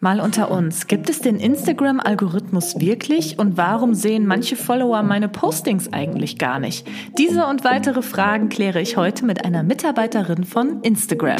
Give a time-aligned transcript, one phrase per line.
[0.00, 5.92] Mal unter uns, gibt es den Instagram-Algorithmus wirklich und warum sehen manche Follower meine Postings
[5.92, 6.86] eigentlich gar nicht?
[7.18, 11.38] Diese und weitere Fragen kläre ich heute mit einer Mitarbeiterin von Instagram.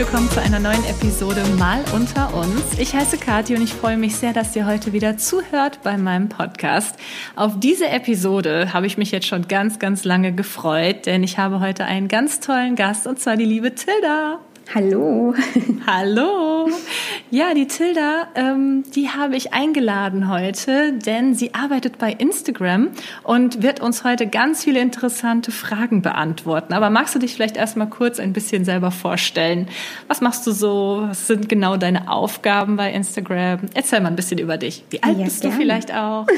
[0.00, 2.78] Willkommen zu einer neuen Episode Mal unter uns.
[2.78, 6.30] Ich heiße Kathi und ich freue mich sehr, dass ihr heute wieder zuhört bei meinem
[6.30, 6.96] Podcast.
[7.36, 11.60] Auf diese Episode habe ich mich jetzt schon ganz, ganz lange gefreut, denn ich habe
[11.60, 14.38] heute einen ganz tollen Gast und zwar die liebe Tilda.
[14.72, 15.34] Hallo.
[15.84, 16.68] Hallo.
[17.32, 22.90] Ja, die Tilda, ähm, die habe ich eingeladen heute, denn sie arbeitet bei Instagram
[23.24, 26.72] und wird uns heute ganz viele interessante Fragen beantworten.
[26.72, 29.66] Aber magst du dich vielleicht erstmal kurz ein bisschen selber vorstellen?
[30.06, 31.04] Was machst du so?
[31.08, 33.62] Was sind genau deine Aufgaben bei Instagram?
[33.74, 34.84] Erzähl mal ein bisschen über dich.
[34.90, 35.56] Wie alt ja, bist gerne.
[35.56, 36.28] du vielleicht auch?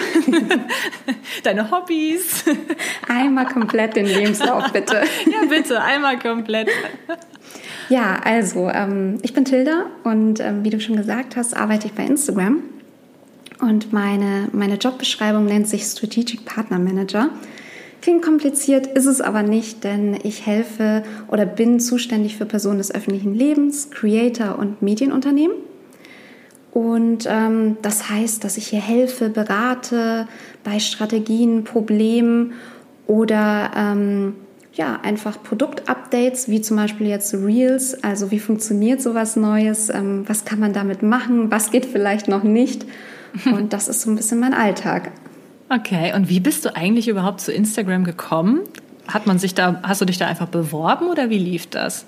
[1.42, 2.44] Deine Hobbys?
[3.08, 5.02] Einmal komplett den Lebenslauf, bitte.
[5.26, 6.68] ja, bitte, einmal komplett.
[7.88, 11.92] Ja, also ähm, ich bin Tilda und ähm, wie du schon gesagt hast, arbeite ich
[11.92, 12.62] bei Instagram.
[13.60, 17.30] Und meine, meine Jobbeschreibung nennt sich Strategic Partner Manager.
[18.00, 22.92] Klingt kompliziert, ist es aber nicht, denn ich helfe oder bin zuständig für Personen des
[22.92, 25.56] öffentlichen Lebens, Creator und Medienunternehmen.
[26.72, 30.26] Und ähm, das heißt, dass ich hier helfe, berate
[30.64, 32.54] bei Strategien, Problemen
[33.06, 34.34] oder ähm,
[34.74, 40.44] ja, einfach Produktupdates, wie zum Beispiel jetzt Reels, also wie funktioniert sowas Neues, ähm, was
[40.44, 42.86] kann man damit machen, was geht vielleicht noch nicht.
[43.46, 45.10] Und das ist so ein bisschen mein Alltag.
[45.74, 48.60] Okay, und wie bist du eigentlich überhaupt zu Instagram gekommen?
[49.08, 52.04] Hat man sich da, hast du dich da einfach beworben oder wie lief das?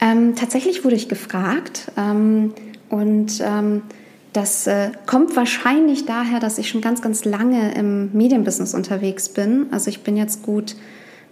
[0.00, 2.52] Ähm, tatsächlich wurde ich gefragt ähm,
[2.88, 3.82] und ähm,
[4.32, 9.66] das äh, kommt wahrscheinlich daher, dass ich schon ganz, ganz lange im Medienbusiness unterwegs bin.
[9.70, 10.74] Also ich bin jetzt gut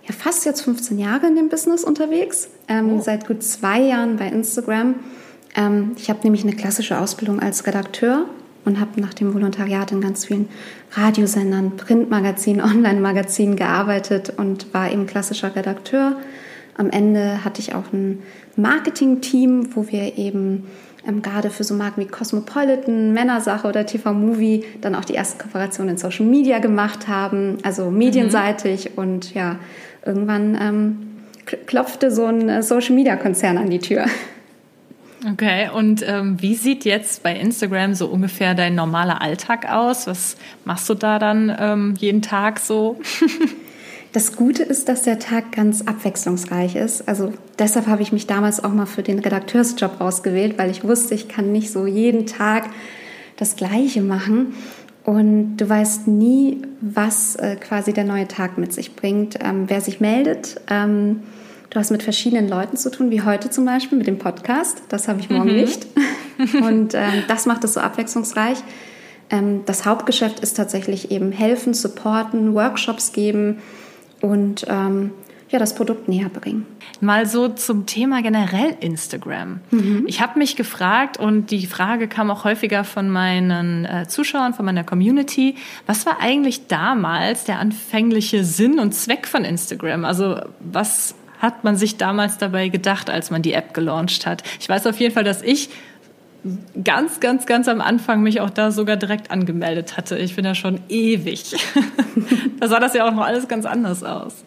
[0.07, 3.01] ja, fast jetzt 15 Jahre in dem Business unterwegs, ähm, oh.
[3.01, 4.97] seit gut zwei Jahren bei Instagram.
[5.57, 8.27] Ähm, ich habe nämlich eine klassische Ausbildung als Redakteur
[8.65, 10.49] und habe nach dem Volontariat in ganz vielen
[10.93, 16.17] Radiosendern, Printmagazinen, Online-Magazinen gearbeitet und war eben klassischer Redakteur.
[16.77, 18.23] Am Ende hatte ich auch ein
[18.57, 20.65] Marketing-Team, wo wir eben
[21.07, 25.43] ähm, gerade für so Marken wie Cosmopolitan, Männersache oder TV Movie dann auch die erste
[25.43, 29.03] Kooperation in Social Media gemacht haben, also medienseitig mhm.
[29.03, 29.59] und ja,
[30.05, 30.97] irgendwann ähm,
[31.67, 34.07] klopfte so ein äh, Social-Media-Konzern an die Tür.
[35.33, 40.07] Okay, und ähm, wie sieht jetzt bei Instagram so ungefähr dein normaler Alltag aus?
[40.07, 43.01] Was machst du da dann ähm, jeden Tag so?
[44.15, 47.09] Das Gute ist, dass der Tag ganz abwechslungsreich ist.
[47.09, 51.17] Also deshalb habe ich mich damals auch mal für den Redakteursjob ausgewählt, weil ich wusste,
[51.17, 52.71] ich kann nicht so jeden Tag
[53.37, 54.55] das Gleiche machen.
[55.05, 59.81] Und du weißt nie, was äh, quasi der neue Tag mit sich bringt, ähm, wer
[59.81, 60.61] sich meldet.
[60.71, 61.23] Ähm,
[61.71, 64.83] du hast mit verschiedenen Leuten zu tun, wie heute zum Beispiel mit dem Podcast.
[64.89, 65.57] Das habe ich morgen mhm.
[65.57, 65.87] nicht.
[66.63, 68.59] Und ähm, das macht es so abwechslungsreich.
[69.31, 73.59] Ähm, das Hauptgeschäft ist tatsächlich eben helfen, supporten, Workshops geben
[74.21, 75.11] und ähm,
[75.55, 76.67] ja, das Produkt näher bringen.
[77.01, 79.61] Mal so zum Thema generell Instagram.
[79.71, 80.05] Mhm.
[80.07, 84.67] Ich habe mich gefragt und die Frage kam auch häufiger von meinen äh, Zuschauern, von
[84.67, 85.55] meiner Community,
[85.87, 90.05] was war eigentlich damals der anfängliche Sinn und Zweck von Instagram?
[90.05, 94.43] Also was hat man sich damals dabei gedacht, als man die App gelauncht hat?
[94.61, 95.71] Ich weiß auf jeden Fall, dass ich
[96.83, 100.19] ganz, ganz, ganz am Anfang mich auch da sogar direkt angemeldet hatte.
[100.19, 101.55] Ich bin ja schon ewig.
[102.61, 104.45] da sah das ja auch noch alles ganz anders aus.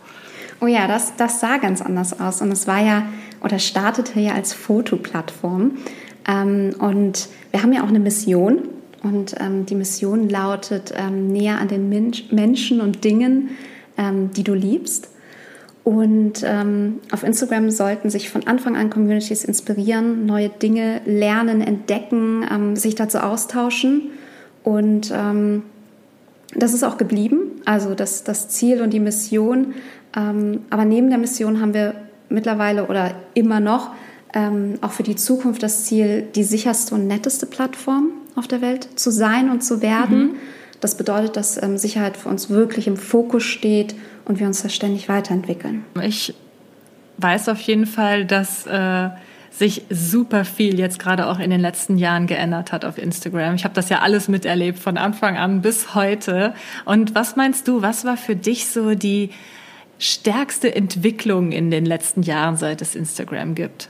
[0.59, 2.41] Oh ja, das, das sah ganz anders aus.
[2.41, 3.03] Und es war ja,
[3.44, 5.78] oder startete ja als Fotoplattform.
[6.28, 8.69] Ähm, und wir haben ja auch eine Mission.
[9.03, 13.50] Und ähm, die Mission lautet ähm, näher an den Mensch, Menschen und Dingen,
[13.97, 15.09] ähm, die du liebst.
[15.84, 22.45] Und ähm, auf Instagram sollten sich von Anfang an Communities inspirieren, neue Dinge lernen, entdecken,
[22.51, 24.09] ähm, sich dazu austauschen.
[24.63, 25.13] Und
[26.53, 27.37] das ist auch geblieben.
[27.67, 29.75] Also das, das Ziel und die Mission
[30.18, 31.94] ähm, aber neben der Mission haben wir
[32.30, 33.92] mittlerweile oder immer noch
[34.33, 38.88] ähm, auch für die Zukunft das Ziel, die sicherste und netteste Plattform auf der Welt
[39.00, 40.19] zu sein und zu werden.
[40.19, 40.36] Mhm.
[40.80, 43.95] Das bedeutet, dass ähm, Sicherheit für uns wirklich im Fokus steht
[44.25, 45.86] und wir uns da ständig weiterentwickeln.
[46.01, 46.33] Ich
[47.18, 49.09] weiß auf jeden Fall, dass äh,
[49.49, 53.55] sich super viel jetzt gerade auch in den letzten Jahren geändert hat auf Instagram.
[53.55, 56.53] Ich habe das ja alles miterlebt von Anfang an bis heute.
[56.85, 59.31] Und was meinst du, was war für dich so die
[59.99, 63.89] stärkste Entwicklung in den letzten Jahren, seit es Instagram gibt?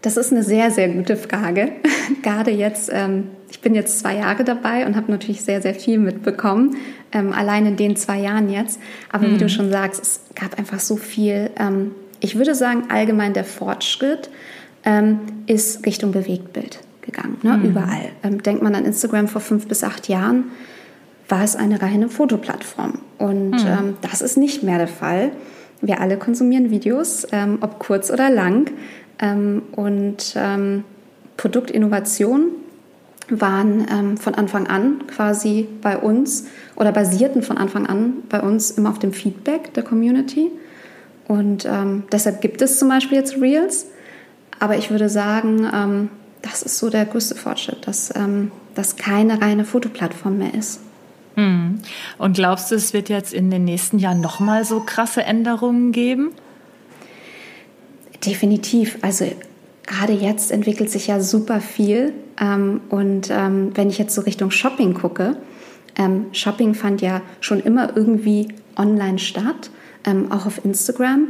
[0.00, 1.72] Das ist eine sehr, sehr gute Frage.
[2.22, 5.98] Gerade jetzt, ähm, ich bin jetzt zwei Jahre dabei und habe natürlich sehr, sehr viel
[5.98, 6.76] mitbekommen,
[7.12, 8.78] ähm, allein in den zwei Jahren jetzt.
[9.10, 9.32] Aber mhm.
[9.32, 9.48] wie du mhm.
[9.50, 11.50] schon sagst, es gab einfach so viel.
[11.58, 14.30] Ähm, ich würde sagen, allgemein der Fortschritt
[14.84, 17.56] ähm, ist Richtung Bewegtbild gegangen, ne?
[17.56, 17.64] Mhm.
[17.64, 18.10] überall.
[18.22, 20.44] Ähm, denkt man an Instagram vor fünf bis acht Jahren,
[21.28, 22.98] war es eine reine Fotoplattform.
[23.18, 23.66] Und mhm.
[23.66, 25.32] ähm, das ist nicht mehr der Fall.
[25.80, 28.70] Wir alle konsumieren Videos, ähm, ob kurz oder lang.
[29.18, 30.84] Ähm, und ähm,
[31.36, 32.46] Produktinnovation
[33.30, 36.46] waren von Anfang an quasi bei uns
[36.76, 40.50] oder basierten von Anfang an bei uns immer auf dem Feedback der Community.
[41.28, 43.86] Und ähm, deshalb gibt es zum Beispiel jetzt Reels.
[44.58, 46.08] Aber ich würde sagen, ähm,
[46.42, 50.80] das ist so der größte Fortschritt, dass ähm, das keine reine Fotoplattform mehr ist.
[51.36, 51.80] Hm.
[52.18, 56.30] Und glaubst du, es wird jetzt in den nächsten Jahren nochmal so krasse Änderungen geben?
[58.24, 58.98] Definitiv.
[59.02, 59.26] Also
[59.86, 62.12] gerade jetzt entwickelt sich ja super viel.
[62.40, 65.36] Ähm, und ähm, wenn ich jetzt so Richtung Shopping gucke,
[66.32, 69.70] Shopping fand ja schon immer irgendwie online statt,
[70.04, 71.28] ähm, auch auf Instagram.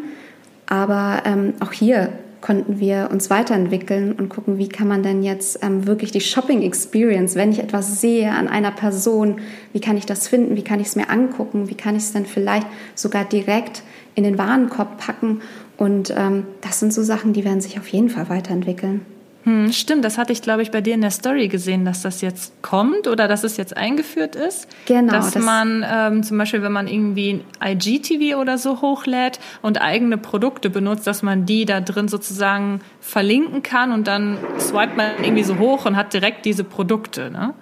[0.66, 5.60] Aber ähm, auch hier konnten wir uns weiterentwickeln und gucken, wie kann man denn jetzt
[5.62, 9.36] ähm, wirklich die Shopping Experience, wenn ich etwas sehe an einer Person,
[9.72, 12.12] wie kann ich das finden, wie kann ich es mir angucken, wie kann ich es
[12.12, 13.82] dann vielleicht sogar direkt
[14.14, 15.40] in den Warenkorb packen.
[15.78, 19.06] Und ähm, das sind so Sachen, die werden sich auf jeden Fall weiterentwickeln.
[19.44, 22.22] Hm, stimmt, das hatte ich, glaube ich, bei dir in der Story gesehen, dass das
[22.22, 24.68] jetzt kommt oder dass es jetzt eingeführt ist.
[24.86, 25.12] Genau.
[25.12, 29.82] Dass das man ähm, zum Beispiel, wenn man irgendwie ein IGTV oder so hochlädt und
[29.82, 35.10] eigene Produkte benutzt, dass man die da drin sozusagen verlinken kann und dann swipet man
[35.22, 37.52] irgendwie so hoch und hat direkt diese Produkte, ne?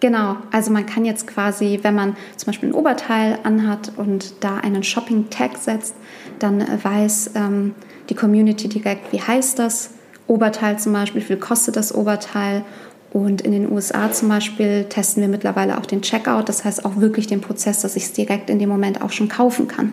[0.00, 4.58] Genau, also man kann jetzt quasi, wenn man zum Beispiel ein Oberteil anhat und da
[4.58, 5.94] einen Shopping-Tag setzt,
[6.38, 7.74] dann weiß ähm,
[8.10, 9.93] die Community direkt, wie heißt das,
[10.26, 12.64] Oberteil zum Beispiel, wie viel kostet das Oberteil.
[13.12, 16.96] Und in den USA zum Beispiel testen wir mittlerweile auch den Checkout, das heißt auch
[16.96, 19.92] wirklich den Prozess, dass ich es direkt in dem Moment auch schon kaufen kann.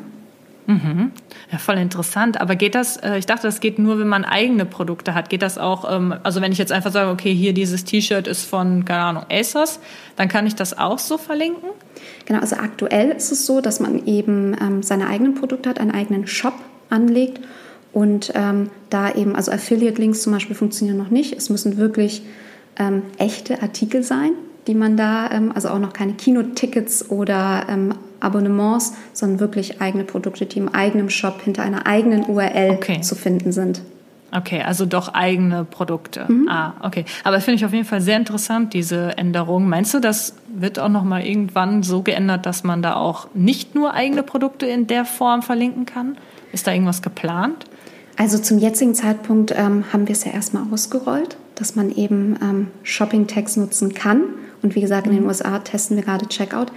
[0.66, 1.12] Mhm.
[1.52, 2.40] Ja, voll interessant.
[2.40, 5.30] Aber geht das, äh, ich dachte, das geht nur, wenn man eigene Produkte hat.
[5.30, 8.46] Geht das auch, ähm, also wenn ich jetzt einfach sage, okay, hier dieses T-Shirt ist
[8.46, 9.80] von, keine Ahnung, ASOS,
[10.16, 11.70] dann kann ich das auch so verlinken?
[12.26, 15.92] Genau, also aktuell ist es so, dass man eben ähm, seine eigenen Produkte hat, einen
[15.92, 16.56] eigenen Shop
[16.90, 17.40] anlegt
[17.94, 21.34] und ähm, da eben, also Affiliate-Links zum Beispiel funktionieren noch nicht.
[21.34, 22.24] Es müssen wirklich
[22.78, 24.32] ähm, echte Artikel sein,
[24.68, 30.04] die man da, ähm, also auch noch keine Kinotickets oder ähm, Abonnements, sondern wirklich eigene
[30.04, 33.02] Produkte, die im eigenen Shop hinter einer eigenen URL okay.
[33.02, 33.82] zu finden sind.
[34.34, 36.26] Okay, also doch eigene Produkte.
[36.30, 36.48] Mhm.
[36.48, 37.04] Ah, okay.
[37.26, 39.68] Aber das finde ich auf jeden Fall sehr interessant, diese Änderung.
[39.68, 43.76] Meinst du, das wird auch noch mal irgendwann so geändert, dass man da auch nicht
[43.76, 46.18] nur eigene Produkte in der Form verlinken kann?
[46.54, 47.66] Ist da irgendwas geplant?
[48.22, 52.68] Also zum jetzigen Zeitpunkt ähm, haben wir es ja erstmal ausgerollt, dass man eben ähm,
[52.84, 54.22] Shopping-Tags nutzen kann.
[54.62, 55.30] Und wie gesagt, in den mhm.
[55.30, 56.68] USA testen wir gerade Checkout.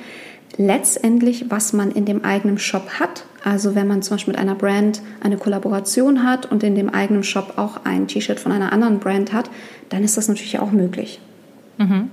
[0.56, 4.55] Letztendlich, was man in dem eigenen Shop hat, also wenn man zum Beispiel mit einer
[4.55, 8.99] Brand eine Kollaboration hat und in dem eigenen Shop auch ein T-Shirt von einer anderen
[8.99, 9.50] Brand hat,
[9.91, 11.20] dann ist das natürlich auch möglich.
[11.76, 12.11] Mhm.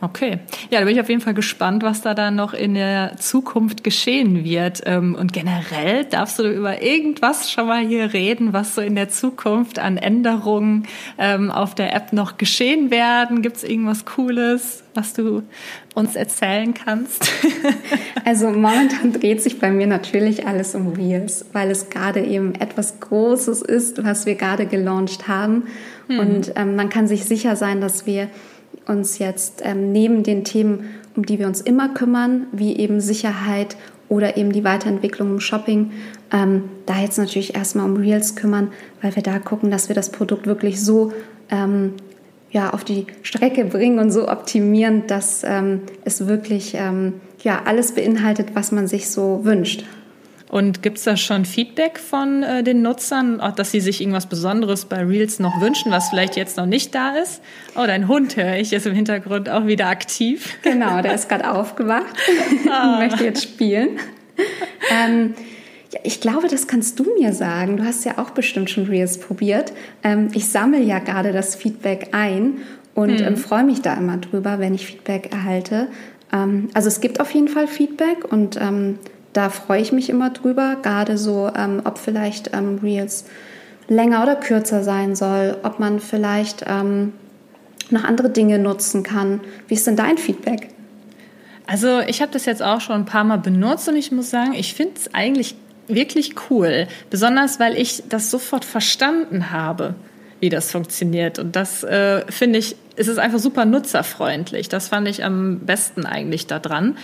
[0.00, 0.40] Okay.
[0.70, 3.84] Ja, da bin ich auf jeden Fall gespannt, was da dann noch in der Zukunft
[3.84, 4.82] geschehen wird.
[4.84, 9.08] Ähm, und generell darfst du über irgendwas schon mal hier reden, was so in der
[9.08, 10.86] Zukunft an Änderungen
[11.18, 13.40] ähm, auf der App noch geschehen werden?
[13.40, 15.42] Gibt es irgendwas Cooles, was du
[15.94, 17.30] uns erzählen kannst?
[18.26, 23.00] Also momentan dreht sich bei mir natürlich alles um Reels, weil es gerade eben etwas
[23.00, 25.64] Großes ist, was wir gerade gelauncht haben.
[26.08, 26.18] Hm.
[26.18, 28.28] Und ähm, man kann sich sicher sein, dass wir
[28.86, 33.76] uns jetzt ähm, neben den Themen, um die wir uns immer kümmern, wie eben Sicherheit
[34.08, 35.92] oder eben die Weiterentwicklung im Shopping,
[36.32, 40.10] ähm, da jetzt natürlich erstmal um Reels kümmern, weil wir da gucken, dass wir das
[40.10, 41.12] Produkt wirklich so
[41.50, 41.94] ähm,
[42.50, 47.92] ja, auf die Strecke bringen und so optimieren, dass ähm, es wirklich ähm, ja, alles
[47.92, 49.84] beinhaltet, was man sich so wünscht.
[50.54, 54.26] Und gibt es da schon Feedback von äh, den Nutzern, auch dass sie sich irgendwas
[54.26, 57.42] Besonderes bei Reels noch wünschen, was vielleicht jetzt noch nicht da ist?
[57.74, 60.56] Oh, dein Hund höre ich, ist im Hintergrund auch wieder aktiv.
[60.62, 62.14] Genau, der ist gerade aufgewacht
[62.70, 62.92] ah.
[62.92, 63.98] und möchte jetzt spielen.
[64.92, 65.34] Ähm,
[65.92, 67.76] ja, ich glaube, das kannst du mir sagen.
[67.76, 69.72] Du hast ja auch bestimmt schon Reels probiert.
[70.04, 72.58] Ähm, ich sammle ja gerade das Feedback ein
[72.94, 73.26] und hm.
[73.26, 75.88] ähm, freue mich da immer drüber, wenn ich Feedback erhalte.
[76.32, 79.00] Ähm, also es gibt auf jeden Fall Feedback und ähm,
[79.34, 83.26] da freue ich mich immer drüber, gerade so, ähm, ob vielleicht ähm, Reels
[83.88, 87.12] länger oder kürzer sein soll, ob man vielleicht ähm,
[87.90, 89.40] noch andere Dinge nutzen kann.
[89.68, 90.68] Wie ist denn dein Feedback?
[91.66, 94.54] Also ich habe das jetzt auch schon ein paar Mal benutzt und ich muss sagen,
[94.54, 95.56] ich finde es eigentlich
[95.88, 96.86] wirklich cool.
[97.10, 99.94] Besonders, weil ich das sofort verstanden habe.
[100.40, 101.38] wie das funktioniert.
[101.38, 104.68] Und das äh, finde ich, ist es einfach super nutzerfreundlich.
[104.68, 106.98] Das fand ich am besten eigentlich daran.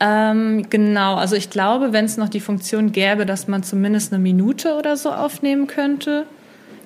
[0.00, 4.22] Ähm, genau, also ich glaube, wenn es noch die Funktion gäbe, dass man zumindest eine
[4.22, 6.26] Minute oder so aufnehmen könnte,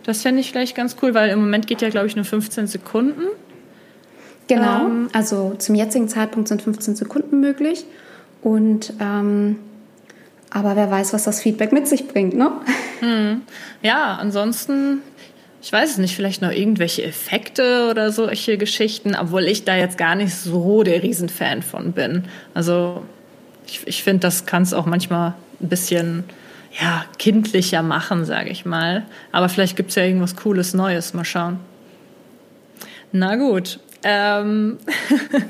[0.05, 2.67] das fände ich vielleicht ganz cool, weil im Moment geht ja, glaube ich, nur 15
[2.67, 3.23] Sekunden.
[4.49, 7.85] Genau, ähm, also zum jetzigen Zeitpunkt sind 15 Sekunden möglich.
[8.43, 9.59] Und ähm,
[10.51, 12.51] aber wer weiß, was das Feedback mit sich bringt, ne?
[13.01, 13.43] Hm.
[13.83, 15.01] Ja, ansonsten,
[15.63, 19.97] ich weiß es nicht, vielleicht noch irgendwelche Effekte oder solche Geschichten, obwohl ich da jetzt
[19.97, 22.25] gar nicht so der Riesenfan von bin.
[22.53, 23.05] Also
[23.69, 26.25] ich, ich finde, das kann es auch manchmal ein bisschen
[26.81, 29.05] ja, kindlicher machen, sage ich mal.
[29.31, 31.15] Aber vielleicht gibt es ja irgendwas Cooles Neues.
[31.15, 31.61] Mal schauen.
[33.13, 33.79] Na gut.
[34.03, 34.79] Ähm,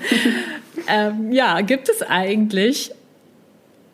[0.89, 2.93] ähm, ja, gibt es eigentlich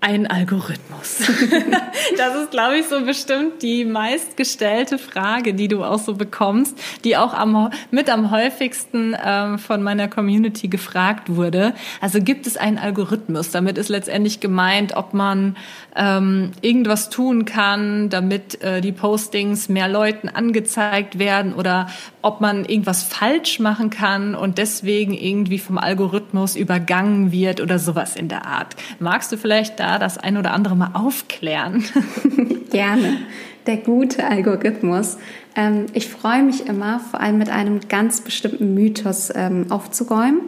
[0.01, 1.19] ein Algorithmus?
[2.17, 7.17] das ist, glaube ich, so bestimmt die meistgestellte Frage, die du auch so bekommst, die
[7.17, 11.75] auch am, mit am häufigsten ähm, von meiner Community gefragt wurde.
[12.01, 13.51] Also gibt es einen Algorithmus?
[13.51, 15.57] Damit ist letztendlich gemeint, ob man
[15.97, 21.89] ähm, irgendwas tun kann, damit äh, die Postings mehr Leuten angezeigt werden oder
[22.23, 28.15] ob man irgendwas falsch machen kann und deswegen irgendwie vom Algorithmus übergangen wird oder sowas
[28.15, 28.77] in der Art.
[29.01, 31.85] Magst du vielleicht da das ein oder andere mal aufklären?
[32.71, 33.19] Gerne.
[33.67, 35.19] Der gute Algorithmus.
[35.55, 40.41] Ähm, ich freue mich immer, vor allem mit einem ganz bestimmten Mythos ähm, aufzuräumen,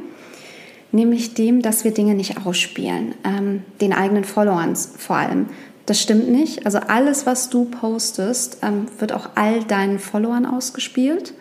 [0.92, 5.46] nämlich dem, dass wir Dinge nicht ausspielen, ähm, den eigenen Followern vor allem.
[5.86, 6.66] Das stimmt nicht.
[6.66, 8.58] Also alles, was du postest,
[8.98, 11.34] wird auch all deinen Followern ausgespielt.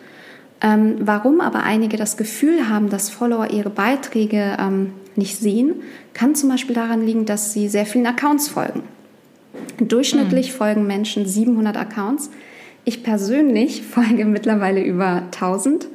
[0.60, 4.56] warum aber einige das Gefühl haben, dass Follower ihre Beiträge
[5.16, 5.82] nicht sehen,
[6.14, 8.82] kann zum Beispiel daran liegen, dass sie sehr vielen Accounts folgen.
[9.78, 10.56] Durchschnittlich mhm.
[10.56, 12.30] folgen Menschen 700 Accounts.
[12.84, 15.88] Ich persönlich folge mittlerweile über 1000.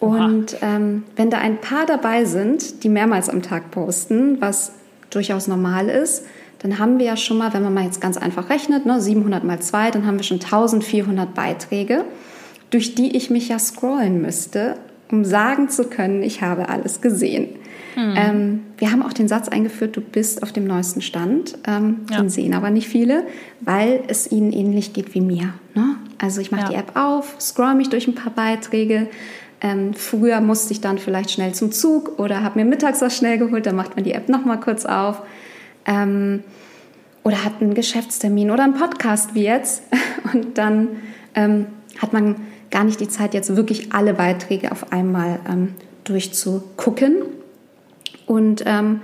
[0.00, 4.72] Und ähm, wenn da ein paar dabei sind, die mehrmals am Tag posten, was
[5.10, 6.24] durchaus normal ist,
[6.60, 9.44] dann haben wir ja schon mal, wenn man mal jetzt ganz einfach rechnet, ne, 700
[9.44, 12.04] mal 2, dann haben wir schon 1400 Beiträge,
[12.70, 14.76] durch die ich mich ja scrollen müsste,
[15.10, 17.48] um sagen zu können, ich habe alles gesehen.
[17.98, 18.14] Mhm.
[18.14, 21.58] Ähm, wir haben auch den Satz eingeführt, du bist auf dem neuesten Stand.
[21.66, 22.18] Ähm, ja.
[22.18, 23.24] Den sehen aber nicht viele,
[23.60, 25.52] weil es ihnen ähnlich geht wie mir.
[25.74, 25.96] Ne?
[26.16, 26.68] Also ich mache ja.
[26.68, 29.08] die App auf, scroll mich durch ein paar Beiträge.
[29.60, 33.36] Ähm, früher musste ich dann vielleicht schnell zum Zug oder habe mir mittags was schnell
[33.36, 35.22] geholt, dann macht man die App nochmal kurz auf.
[35.84, 36.44] Ähm,
[37.24, 39.82] oder hat einen Geschäftstermin oder einen Podcast wie jetzt.
[40.32, 40.88] Und dann
[41.34, 41.66] ähm,
[42.00, 42.36] hat man
[42.70, 45.74] gar nicht die Zeit, jetzt wirklich alle Beiträge auf einmal ähm,
[46.04, 47.37] durchzugucken
[48.28, 49.00] und ähm,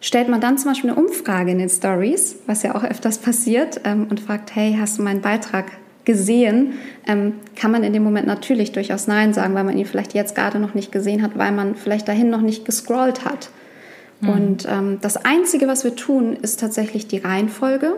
[0.00, 3.80] stellt man dann zum Beispiel eine Umfrage in den Stories, was ja auch öfters passiert,
[3.84, 5.64] ähm, und fragt, hey, hast du meinen Beitrag
[6.04, 6.74] gesehen,
[7.06, 10.34] ähm, kann man in dem Moment natürlich durchaus Nein sagen, weil man ihn vielleicht jetzt
[10.34, 13.48] gerade noch nicht gesehen hat, weil man vielleicht dahin noch nicht gescrollt hat.
[14.20, 14.28] Mhm.
[14.28, 17.94] Und ähm, das Einzige, was wir tun, ist tatsächlich die Reihenfolge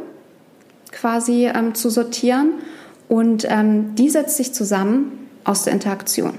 [0.92, 2.52] quasi ähm, zu sortieren.
[3.08, 6.34] Und ähm, die setzt sich zusammen aus der Interaktion.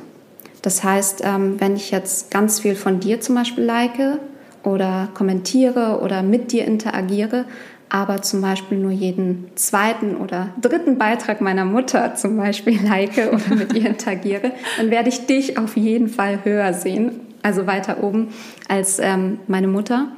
[0.61, 4.19] Das heißt, ähm, wenn ich jetzt ganz viel von dir zum Beispiel like
[4.63, 7.45] oder kommentiere oder mit dir interagiere,
[7.89, 13.55] aber zum Beispiel nur jeden zweiten oder dritten Beitrag meiner Mutter zum Beispiel like oder
[13.55, 18.29] mit ihr interagiere, dann werde ich dich auf jeden Fall höher sehen, also weiter oben
[18.67, 20.11] als ähm, meine Mutter.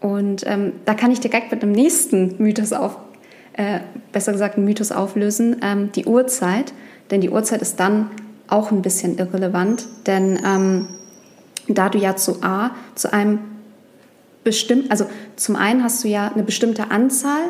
[0.00, 2.96] Und ähm, da kann ich direkt mit dem nächsten Mythos auf,
[3.52, 3.80] äh,
[4.12, 6.72] besser gesagt, Mythos auflösen, ähm, die Uhrzeit.
[7.10, 8.10] Denn die Uhrzeit ist dann
[8.48, 10.88] auch ein bisschen irrelevant, denn ähm,
[11.68, 13.38] da du ja zu A, zu einem
[14.44, 15.06] bestimmten, also
[15.36, 17.42] zum einen hast du ja eine bestimmte Anzahl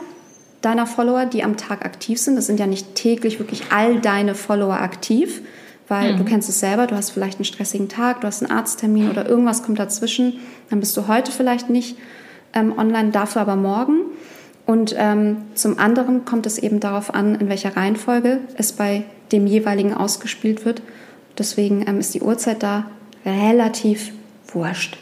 [0.61, 2.37] deiner Follower, die am Tag aktiv sind.
[2.37, 5.43] Das sind ja nicht täglich wirklich all deine Follower aktiv,
[5.89, 6.19] weil mhm.
[6.19, 9.29] du kennst es selber, du hast vielleicht einen stressigen Tag, du hast einen Arzttermin oder
[9.29, 10.39] irgendwas kommt dazwischen,
[10.71, 11.99] dann bist du heute vielleicht nicht
[12.55, 14.03] ähm, online, dafür aber morgen.
[14.65, 19.47] Und ähm, zum anderen kommt es eben darauf an, in welcher Reihenfolge es bei dem
[19.47, 20.83] jeweiligen ausgespielt wird.
[21.39, 22.87] Deswegen ähm, ist die Uhrzeit da
[23.25, 24.13] relativ
[24.49, 24.97] wurscht.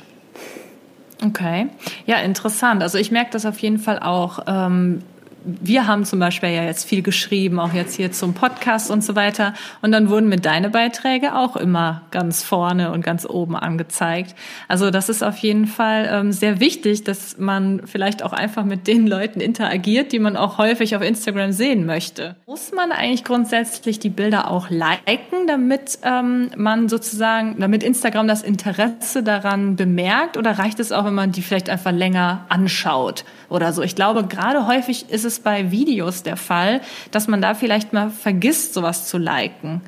[1.25, 1.69] Okay,
[2.07, 2.83] ja, interessant.
[2.83, 4.41] Also ich merke das auf jeden Fall auch.
[4.47, 5.03] Ähm,
[5.45, 9.17] wir haben zum Beispiel ja jetzt viel geschrieben, auch jetzt hier zum Podcast und so
[9.17, 9.55] weiter.
[9.83, 14.35] Und dann wurden mir deine Beiträge auch immer ganz vorne und ganz oben angezeigt.
[14.69, 18.87] Also das ist auf jeden Fall ähm, sehr wichtig, dass man vielleicht auch einfach mit
[18.87, 22.37] den Leuten interagiert, die man auch häufig auf Instagram sehen möchte.
[22.47, 28.43] Muss man eigentlich grundsätzlich die Bilder auch liken, damit ähm, man sozusagen, damit Instagram das
[28.43, 30.37] Interesse daran bemerkt?
[30.37, 33.83] Oder reicht es auch, wenn man die vielleicht einfach länger anschaut oder so?
[33.83, 37.93] Ich glaube, gerade häufig ist es es bei Videos der Fall, dass man da vielleicht
[37.93, 39.81] mal vergisst, sowas zu liken.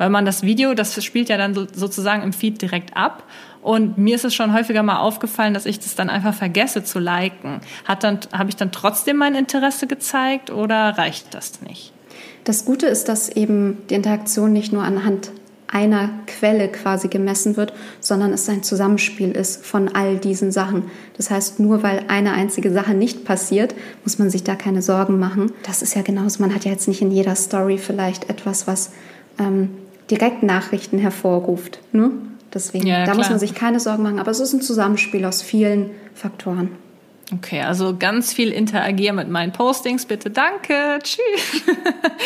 [0.00, 3.24] weil man das Video, das spielt ja dann so, sozusagen im Feed direkt ab.
[3.60, 6.98] Und mir ist es schon häufiger mal aufgefallen, dass ich das dann einfach vergesse zu
[6.98, 7.60] liken.
[7.86, 11.92] Habe ich dann trotzdem mein Interesse gezeigt oder reicht das nicht?
[12.44, 15.32] Das Gute ist, dass eben die Interaktion nicht nur anhand
[15.72, 20.84] einer Quelle quasi gemessen wird, sondern es ein Zusammenspiel ist von all diesen Sachen.
[21.16, 23.74] Das heißt, nur weil eine einzige Sache nicht passiert,
[24.04, 25.52] muss man sich da keine Sorgen machen.
[25.64, 28.90] Das ist ja genauso, man hat ja jetzt nicht in jeder Story vielleicht etwas, was
[29.38, 29.70] ähm,
[30.10, 31.78] direkt Nachrichten hervorruft.
[31.92, 32.10] Ne?
[32.52, 34.18] Deswegen, ja, da muss man sich keine Sorgen machen.
[34.18, 36.70] Aber es ist ein Zusammenspiel aus vielen Faktoren.
[37.32, 41.62] Okay, also ganz viel interagieren mit meinen Postings, bitte danke, tschüss.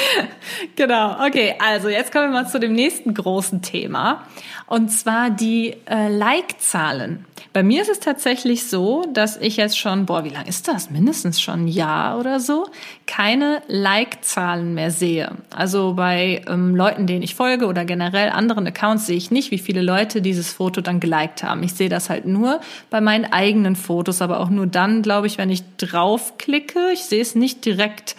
[0.77, 4.27] genau, okay, also jetzt kommen wir mal zu dem nächsten großen Thema
[4.67, 7.25] und zwar die äh, Like-Zahlen.
[7.53, 10.91] Bei mir ist es tatsächlich so, dass ich jetzt schon, boah, wie lang ist das?
[10.91, 12.67] Mindestens schon ein Jahr oder so,
[13.07, 15.31] keine Like-Zahlen mehr sehe.
[15.55, 19.59] Also bei ähm, Leuten, denen ich folge oder generell anderen Accounts sehe ich nicht, wie
[19.59, 21.63] viele Leute dieses Foto dann geliked haben.
[21.63, 25.39] Ich sehe das halt nur bei meinen eigenen Fotos, aber auch nur dann, glaube ich,
[25.39, 26.91] wenn ich draufklicke.
[26.93, 28.17] Ich sehe es nicht direkt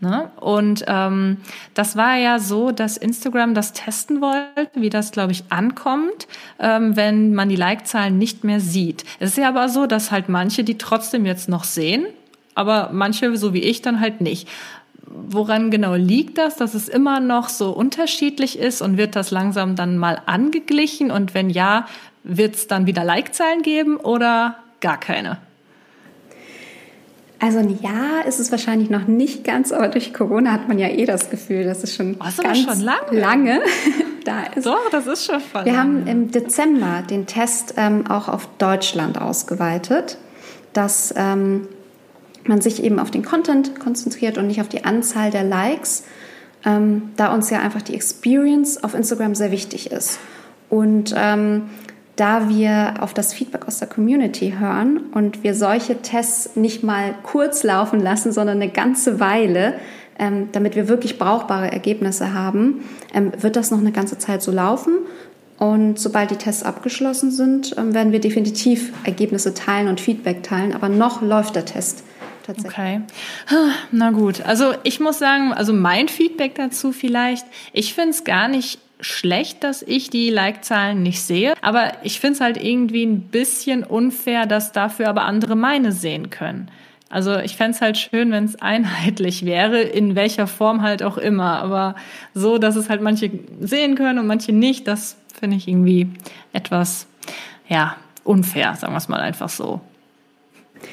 [0.00, 0.30] Ne?
[0.36, 1.38] Und ähm,
[1.74, 6.28] das war ja so, dass Instagram das testen wollte, wie das, glaube ich, ankommt,
[6.60, 9.04] ähm, wenn man die Like-Zahlen nicht mehr sieht.
[9.18, 12.06] Es ist ja aber so, dass halt manche die trotzdem jetzt noch sehen,
[12.54, 14.48] aber manche, so wie ich, dann halt nicht.
[15.04, 19.74] Woran genau liegt das, dass es immer noch so unterschiedlich ist und wird das langsam
[19.74, 21.10] dann mal angeglichen?
[21.10, 21.86] Und wenn ja,
[22.22, 25.38] wird es dann wieder Like-Zahlen geben oder gar keine?
[27.40, 30.88] Also ein Jahr ist es wahrscheinlich noch nicht ganz, aber durch Corona hat man ja
[30.88, 33.60] eh das Gefühl, dass es schon oh, ganz schon lange, lange
[34.24, 34.66] da ist.
[34.66, 36.00] Doch, das ist schon voll Wir lange.
[36.00, 40.18] haben im Dezember den Test ähm, auch auf Deutschland ausgeweitet,
[40.72, 41.68] dass ähm,
[42.44, 46.04] man sich eben auf den Content konzentriert und nicht auf die Anzahl der Likes,
[46.64, 50.18] ähm, da uns ja einfach die Experience auf Instagram sehr wichtig ist.
[50.70, 51.70] Und ähm,
[52.18, 57.14] da wir auf das Feedback aus der Community hören und wir solche Tests nicht mal
[57.22, 59.74] kurz laufen lassen, sondern eine ganze Weile,
[60.18, 64.50] ähm, damit wir wirklich brauchbare Ergebnisse haben, ähm, wird das noch eine ganze Zeit so
[64.50, 64.94] laufen.
[65.58, 70.74] Und sobald die Tests abgeschlossen sind, ähm, werden wir definitiv Ergebnisse teilen und Feedback teilen.
[70.74, 72.02] Aber noch läuft der Test.
[72.48, 73.02] Okay.
[73.92, 74.40] Na gut.
[74.40, 79.64] Also ich muss sagen, also mein Feedback dazu vielleicht, ich finde es gar nicht schlecht,
[79.64, 81.54] dass ich die Like-Zahlen nicht sehe.
[81.62, 86.30] Aber ich finde es halt irgendwie ein bisschen unfair, dass dafür aber andere meine sehen
[86.30, 86.70] können.
[87.10, 91.18] Also ich fände es halt schön, wenn es einheitlich wäre, in welcher Form halt auch
[91.18, 91.60] immer.
[91.60, 91.94] Aber
[92.34, 93.30] so, dass es halt manche
[93.60, 96.08] sehen können und manche nicht, das finde ich irgendwie
[96.52, 97.06] etwas,
[97.68, 99.80] ja, unfair, sagen wir es mal einfach so.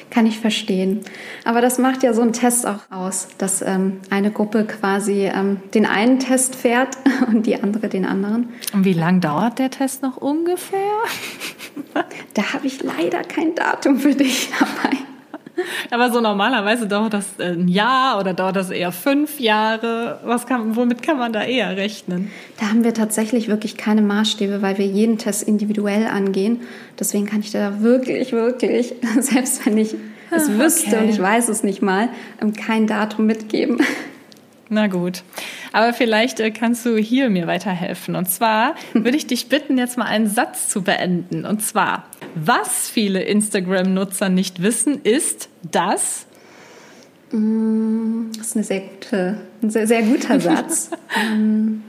[0.09, 1.01] Kann ich verstehen.
[1.43, 5.57] Aber das macht ja so ein Test auch aus, dass ähm, eine Gruppe quasi ähm,
[5.73, 8.49] den einen Test fährt und die andere den anderen.
[8.73, 10.79] Und wie lang dauert der Test noch ungefähr?
[12.33, 14.97] da habe ich leider kein Datum für dich dabei.
[15.91, 20.19] Aber so normalerweise dauert das äh, ein Jahr oder dauert das eher fünf Jahre?
[20.23, 22.31] Was kann, womit kann man da eher rechnen?
[22.59, 26.61] Da haben wir tatsächlich wirklich keine Maßstäbe, weil wir jeden Test individuell angehen.
[26.99, 29.95] Deswegen kann ich da wirklich, wirklich, selbst wenn ich
[30.31, 31.03] es ah, wüsste okay.
[31.03, 32.09] und ich weiß es nicht mal,
[32.41, 33.77] ähm, kein Datum mitgeben.
[34.69, 35.23] Na gut.
[35.73, 38.15] Aber vielleicht äh, kannst du hier mir weiterhelfen.
[38.15, 41.45] Und zwar würde ich dich bitten, jetzt mal einen Satz zu beenden.
[41.45, 42.05] Und zwar,
[42.35, 46.27] was viele Instagram-Nutzer nicht wissen, ist, dass.
[47.31, 50.91] Mm, das ist eine sehr gute, ein sehr, sehr guter Satz.
[51.19, 51.83] ähm,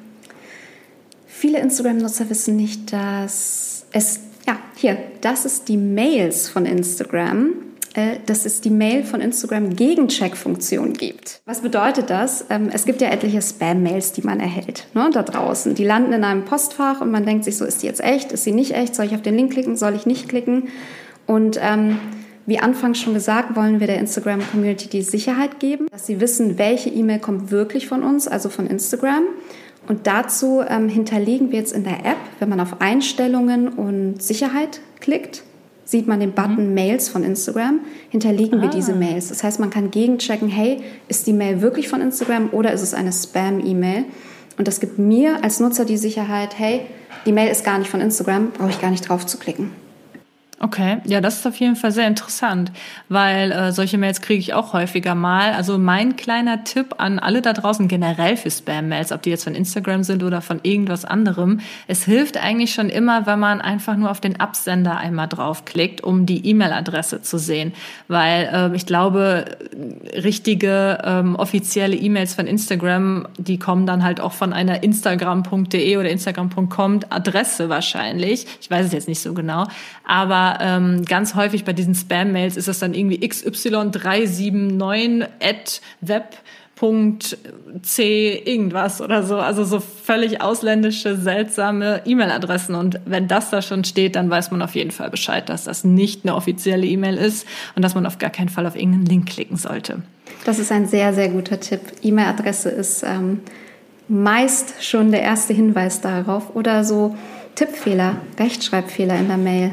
[1.26, 7.65] viele Instagram-Nutzer wissen nicht, dass es, ja, hier, das ist die Mails von Instagram
[7.96, 11.40] äh, dass es die Mail von Instagram Gegencheck-Funktion gibt.
[11.46, 12.44] Was bedeutet das?
[12.50, 15.74] Ähm, es gibt ja etliche Spam-Mails, die man erhält ne, da draußen.
[15.74, 18.32] Die landen in einem Postfach und man denkt sich so, ist die jetzt echt?
[18.32, 18.94] Ist sie nicht echt?
[18.94, 19.76] Soll ich auf den Link klicken?
[19.76, 20.68] Soll ich nicht klicken?
[21.26, 21.98] Und ähm,
[22.44, 26.90] wie anfangs schon gesagt, wollen wir der Instagram-Community die Sicherheit geben, dass sie wissen, welche
[26.90, 29.24] E-Mail kommt wirklich von uns, also von Instagram.
[29.88, 34.80] Und dazu ähm, hinterlegen wir jetzt in der App, wenn man auf Einstellungen und Sicherheit
[35.00, 35.44] klickt,
[35.86, 36.74] sieht man den Button mhm.
[36.74, 38.62] Mails von Instagram, hinterlegen ah.
[38.62, 39.28] wir diese Mails.
[39.28, 42.92] Das heißt, man kann gegenchecken, hey, ist die Mail wirklich von Instagram oder ist es
[42.92, 44.04] eine Spam-E-Mail?
[44.58, 46.82] Und das gibt mir als Nutzer die Sicherheit, hey,
[47.24, 49.70] die Mail ist gar nicht von Instagram, brauche ich gar nicht drauf zu klicken.
[50.58, 52.72] Okay, ja, das ist auf jeden Fall sehr interessant,
[53.10, 55.52] weil äh, solche Mails kriege ich auch häufiger mal.
[55.52, 59.54] Also mein kleiner Tipp an alle da draußen generell für Spam-Mails, ob die jetzt von
[59.54, 64.10] Instagram sind oder von irgendwas anderem, es hilft eigentlich schon immer, wenn man einfach nur
[64.10, 67.74] auf den Absender einmal draufklickt, um die E-Mail-Adresse zu sehen,
[68.08, 69.44] weil äh, ich glaube,
[70.14, 76.08] richtige ähm, offizielle E-Mails von Instagram, die kommen dann halt auch von einer instagram.de oder
[76.08, 78.46] instagram.com Adresse wahrscheinlich.
[78.62, 79.66] Ich weiß es jetzt nicht so genau.
[80.06, 86.36] Aber ähm, ganz häufig bei diesen Spam-Mails ist es dann irgendwie xy379 at web
[86.76, 87.38] Punkt
[87.82, 89.38] C irgendwas oder so.
[89.38, 92.74] Also so völlig ausländische, seltsame E-Mail-Adressen.
[92.74, 95.84] Und wenn das da schon steht, dann weiß man auf jeden Fall Bescheid, dass das
[95.84, 99.26] nicht eine offizielle E-Mail ist und dass man auf gar keinen Fall auf irgendeinen Link
[99.26, 100.02] klicken sollte.
[100.44, 101.80] Das ist ein sehr, sehr guter Tipp.
[102.02, 103.40] E-Mail-Adresse ist ähm,
[104.06, 106.54] meist schon der erste Hinweis darauf.
[106.54, 107.16] Oder so
[107.54, 109.70] Tippfehler, Rechtschreibfehler in der Mail.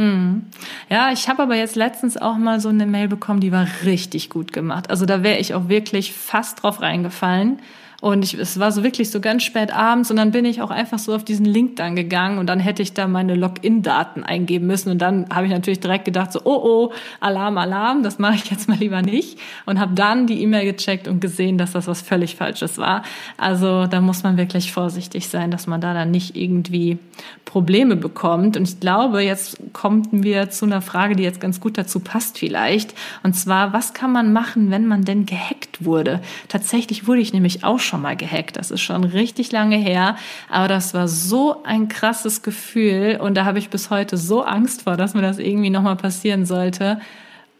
[0.00, 0.46] Hm.
[0.88, 4.30] Ja, ich habe aber jetzt letztens auch mal so eine Mail bekommen, die war richtig
[4.30, 4.88] gut gemacht.
[4.88, 7.58] Also da wäre ich auch wirklich fast drauf reingefallen.
[8.00, 10.70] Und ich, es war so wirklich so ganz spät abends und dann bin ich auch
[10.70, 14.66] einfach so auf diesen Link dann gegangen und dann hätte ich da meine Login-Daten eingeben
[14.66, 18.36] müssen und dann habe ich natürlich direkt gedacht so, oh oh, Alarm, Alarm, das mache
[18.36, 21.86] ich jetzt mal lieber nicht und habe dann die E-Mail gecheckt und gesehen, dass das
[21.86, 23.02] was völlig Falsches war.
[23.36, 26.98] Also da muss man wirklich vorsichtig sein, dass man da dann nicht irgendwie
[27.44, 28.56] Probleme bekommt.
[28.56, 32.38] Und ich glaube, jetzt kommen wir zu einer Frage, die jetzt ganz gut dazu passt
[32.38, 32.94] vielleicht.
[33.22, 36.20] Und zwar, was kann man machen, wenn man denn gehackt wurde?
[36.48, 38.56] Tatsächlich wurde ich nämlich auch schon mal gehackt.
[38.56, 40.16] Das ist schon richtig lange her.
[40.48, 43.18] Aber das war so ein krasses Gefühl.
[43.20, 46.46] Und da habe ich bis heute so Angst vor, dass mir das irgendwie nochmal passieren
[46.46, 47.00] sollte.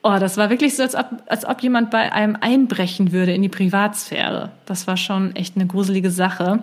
[0.03, 3.43] Oh, das war wirklich so, als ob, als ob jemand bei einem einbrechen würde in
[3.43, 4.51] die Privatsphäre.
[4.65, 6.61] Das war schon echt eine gruselige Sache.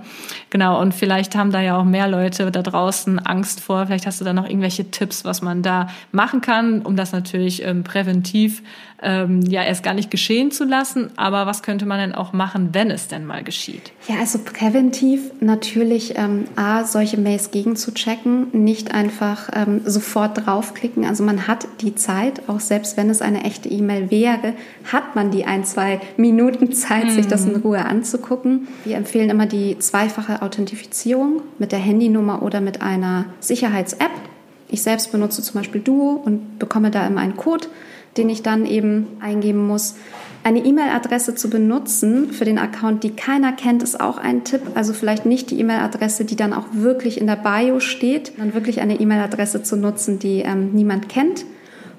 [0.50, 3.86] Genau, und vielleicht haben da ja auch mehr Leute da draußen Angst vor.
[3.86, 7.64] Vielleicht hast du da noch irgendwelche Tipps, was man da machen kann, um das natürlich
[7.64, 8.64] ähm, präventiv
[9.02, 11.12] ähm, ja erst gar nicht geschehen zu lassen.
[11.18, 13.92] Aber was könnte man denn auch machen, wenn es denn mal geschieht?
[14.08, 21.06] Ja, also präventiv natürlich ähm, A, solche Mails gegenzuchecken, nicht einfach ähm, sofort draufklicken.
[21.06, 24.54] Also man hat die Zeit, auch selbst wenn es eine echte E-Mail wäre,
[24.92, 27.12] hat man die ein, zwei Minuten Zeit, mhm.
[27.12, 27.62] sich das in mhm.
[27.62, 28.68] Ruhe anzugucken.
[28.84, 34.12] Wir empfehlen immer die zweifache Authentifizierung mit der Handynummer oder mit einer Sicherheits-App.
[34.70, 37.68] Ich selbst benutze zum Beispiel Duo und bekomme da immer einen Code
[38.18, 39.96] den ich dann eben eingeben muss.
[40.44, 44.62] Eine E-Mail-Adresse zu benutzen für den Account, die keiner kennt, ist auch ein Tipp.
[44.76, 48.80] Also vielleicht nicht die E-Mail-Adresse, die dann auch wirklich in der Bio steht, sondern wirklich
[48.80, 51.44] eine E-Mail-Adresse zu nutzen, die ähm, niemand kennt.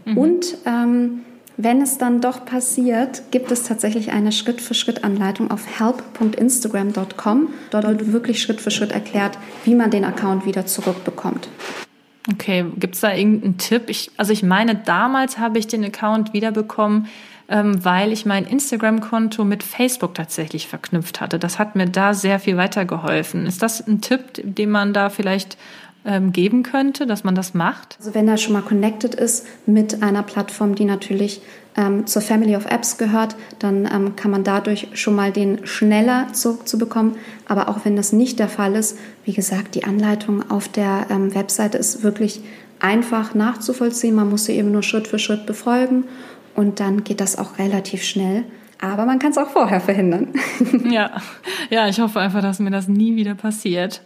[0.07, 0.17] Mhm.
[0.17, 1.21] Und ähm,
[1.59, 7.49] wenn es dann doch passiert, gibt es tatsächlich eine Schritt-für-Schritt-Anleitung auf help.instagram.com.
[7.71, 11.49] Dort wird wirklich Schritt für Schritt erklärt, wie man den Account wieder zurückbekommt.
[12.31, 13.85] Okay, gibt's da irgendeinen Tipp?
[13.89, 17.09] Ich, also ich meine, damals habe ich den Account wiederbekommen,
[17.49, 21.39] ähm, weil ich mein Instagram-Konto mit Facebook tatsächlich verknüpft hatte.
[21.39, 23.47] Das hat mir da sehr viel weitergeholfen.
[23.47, 25.57] Ist das ein Tipp, den man da vielleicht
[26.05, 27.97] ähm, geben könnte, dass man das macht?
[27.99, 31.43] Also wenn er schon mal connected ist mit einer Plattform, die natürlich
[31.77, 36.33] ähm, zur Family of Apps gehört, dann ähm, kann man dadurch schon mal den schneller
[36.33, 37.17] zurückzubekommen.
[37.47, 41.35] Aber auch wenn das nicht der Fall ist, wie gesagt, die Anleitung auf der ähm,
[41.35, 42.43] Webseite ist wirklich
[42.81, 44.15] einfach nachzuvollziehen.
[44.15, 46.05] Man muss sie eben nur Schritt für Schritt befolgen
[46.55, 48.45] und dann geht das auch relativ schnell.
[48.81, 50.29] Aber man kann es auch vorher verhindern.
[50.91, 51.11] ja.
[51.71, 54.03] ja, ich hoffe einfach, dass mir das nie wieder passiert.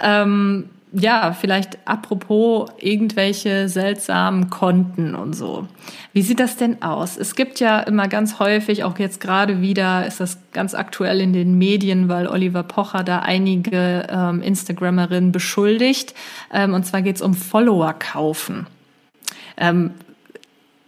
[0.00, 5.68] Ähm, ja, vielleicht apropos irgendwelche seltsamen Konten und so.
[6.12, 7.16] Wie sieht das denn aus?
[7.16, 11.32] Es gibt ja immer ganz häufig, auch jetzt gerade wieder, ist das ganz aktuell in
[11.32, 16.14] den Medien, weil Oliver Pocher da einige ähm, Instagrammerinnen beschuldigt.
[16.52, 18.66] Ähm, und zwar geht es um Follower kaufen.
[19.56, 19.92] Ähm,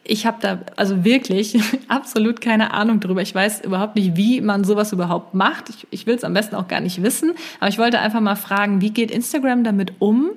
[0.05, 3.23] ich habe da also wirklich absolut keine Ahnung drüber.
[3.23, 5.69] Ich weiß überhaupt nicht, wie man sowas überhaupt macht.
[5.71, 7.33] Ich, ich will es am besten auch gar nicht wissen.
[7.61, 10.31] Aber ich wollte einfach mal fragen, wie geht Instagram damit um?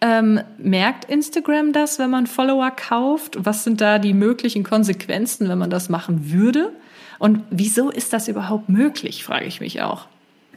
[0.00, 3.38] Ähm, merkt Instagram das, wenn man Follower kauft?
[3.38, 6.72] Was sind da die möglichen Konsequenzen, wenn man das machen würde?
[7.18, 10.06] Und wieso ist das überhaupt möglich, frage ich mich auch.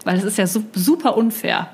[0.03, 1.69] Weil es ist ja super unfair.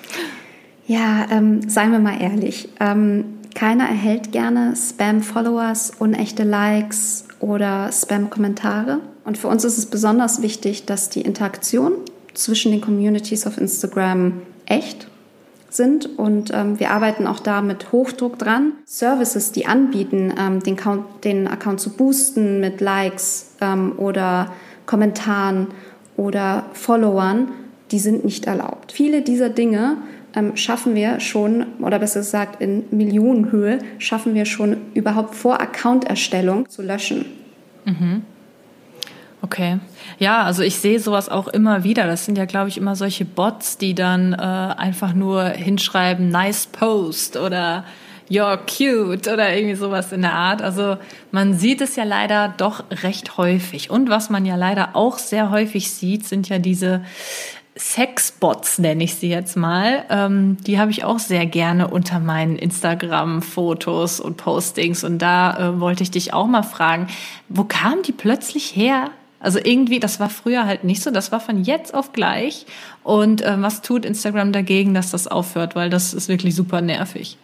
[0.86, 2.68] ja, ähm, seien wir mal ehrlich.
[2.80, 9.00] Ähm, keiner erhält gerne Spam-Followers, unechte Likes oder Spam-Kommentare.
[9.24, 11.92] Und für uns ist es besonders wichtig, dass die Interaktion
[12.34, 15.08] zwischen den Communities auf Instagram echt
[15.70, 18.72] sind und ähm, wir arbeiten auch da mit Hochdruck dran.
[18.84, 24.52] Services, die anbieten, ähm, den, Account, den Account zu boosten mit Likes ähm, oder
[24.84, 25.68] Kommentaren
[26.16, 27.48] oder Followern,
[27.90, 28.92] die sind nicht erlaubt.
[28.92, 29.96] Viele dieser Dinge
[30.36, 36.68] ähm, schaffen wir schon, oder besser gesagt in Millionenhöhe, schaffen wir schon überhaupt vor Accounterstellung
[36.68, 37.24] zu löschen.
[37.84, 38.22] Mhm.
[39.42, 39.78] Okay.
[40.18, 42.06] Ja, also ich sehe sowas auch immer wieder.
[42.06, 46.66] Das sind ja, glaube ich, immer solche Bots, die dann äh, einfach nur hinschreiben, nice
[46.66, 47.84] post oder
[48.28, 50.62] you're cute oder irgendwie sowas in der Art.
[50.62, 50.96] Also
[51.30, 53.90] man sieht es ja leider doch recht häufig.
[53.90, 57.04] Und was man ja leider auch sehr häufig sieht, sind ja diese
[57.78, 60.04] Sexbots, nenne ich sie jetzt mal.
[60.08, 65.04] Ähm, die habe ich auch sehr gerne unter meinen Instagram-Fotos und Postings.
[65.04, 67.08] Und da äh, wollte ich dich auch mal fragen,
[67.48, 69.10] wo kamen die plötzlich her?
[69.40, 72.64] Also irgendwie, das war früher halt nicht so, das war von jetzt auf gleich.
[73.04, 75.76] Und äh, was tut Instagram dagegen, dass das aufhört?
[75.76, 77.36] Weil das ist wirklich super nervig.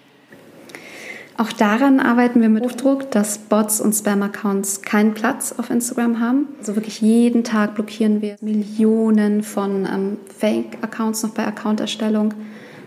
[1.43, 6.47] Auch daran arbeiten wir mit Hochdruck, dass Bots und Spam-Accounts keinen Platz auf Instagram haben.
[6.61, 12.33] Also wirklich jeden Tag blockieren wir Millionen von ähm, Fake-Accounts noch bei Accounterstellung.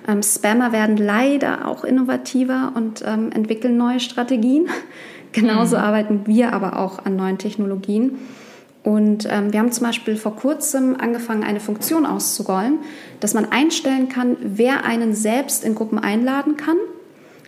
[0.08, 4.68] Ähm, Spammer werden leider auch innovativer und ähm, entwickeln neue Strategien.
[5.34, 5.84] Genauso mhm.
[5.84, 8.20] arbeiten wir aber auch an neuen Technologien.
[8.84, 12.78] Und ähm, wir haben zum Beispiel vor kurzem angefangen, eine Funktion auszurollen,
[13.20, 16.78] dass man einstellen kann, wer einen selbst in Gruppen einladen kann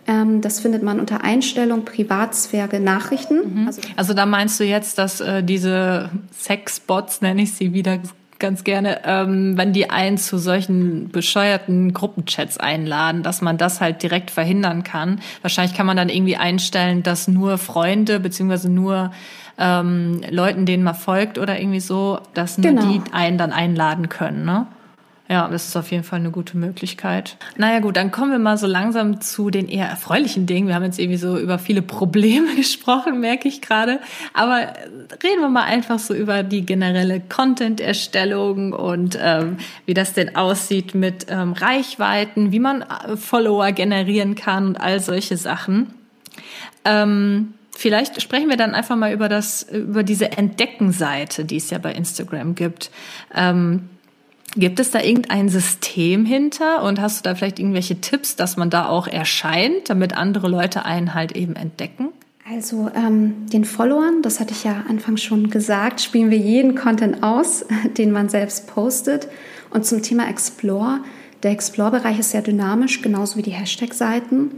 [0.08, 3.62] das findet man unter Einstellung Privatsphäre Nachrichten.
[3.62, 3.68] Mhm.
[3.68, 8.00] Also, also, da meinst du jetzt, dass äh, diese Sexbots, nenne ich sie wieder
[8.40, 14.04] ganz gerne, ähm, wenn die einen zu solchen bescheuerten Gruppenchats einladen, dass man das halt
[14.04, 15.20] direkt verhindern kann.
[15.42, 19.12] Wahrscheinlich kann man dann irgendwie einstellen, dass nur Freunde beziehungsweise nur
[19.58, 22.86] ähm, Leuten, denen man folgt oder irgendwie so, dass nur genau.
[22.86, 24.68] die einen dann einladen können, ne?
[25.30, 27.36] Ja, das ist auf jeden Fall eine gute Möglichkeit.
[27.58, 30.70] Naja gut, dann kommen wir mal so langsam zu den eher erfreulichen Dingen.
[30.70, 34.00] Wir haben jetzt irgendwie so über viele Probleme gesprochen, merke ich gerade.
[34.34, 34.74] Aber
[35.22, 40.96] reden wir mal einfach so über die generelle Content-Erstellung und ähm, wie das denn aussieht
[40.96, 45.94] mit ähm, Reichweiten, wie man äh, Follower generieren kann und all solche Sachen.
[46.86, 51.78] Ähm, Vielleicht sprechen wir dann einfach mal über das, über diese Entdeckenseite, die es ja
[51.78, 52.90] bei Instagram gibt.
[53.36, 53.90] Ähm,
[54.56, 58.70] Gibt es da irgendein System hinter und hast du da vielleicht irgendwelche Tipps, dass man
[58.70, 62.10] da auch erscheint, damit andere Leute einen halt eben entdecken?
[62.50, 67.22] Also ähm, den Followern, das hatte ich ja anfangs schon gesagt, spielen wir jeden Content
[67.22, 67.66] aus,
[67.98, 69.28] den man selbst postet.
[69.70, 71.02] Und zum Thema Explore,
[71.44, 74.52] der Explore-Bereich ist sehr dynamisch, genauso wie die Hashtag-Seiten.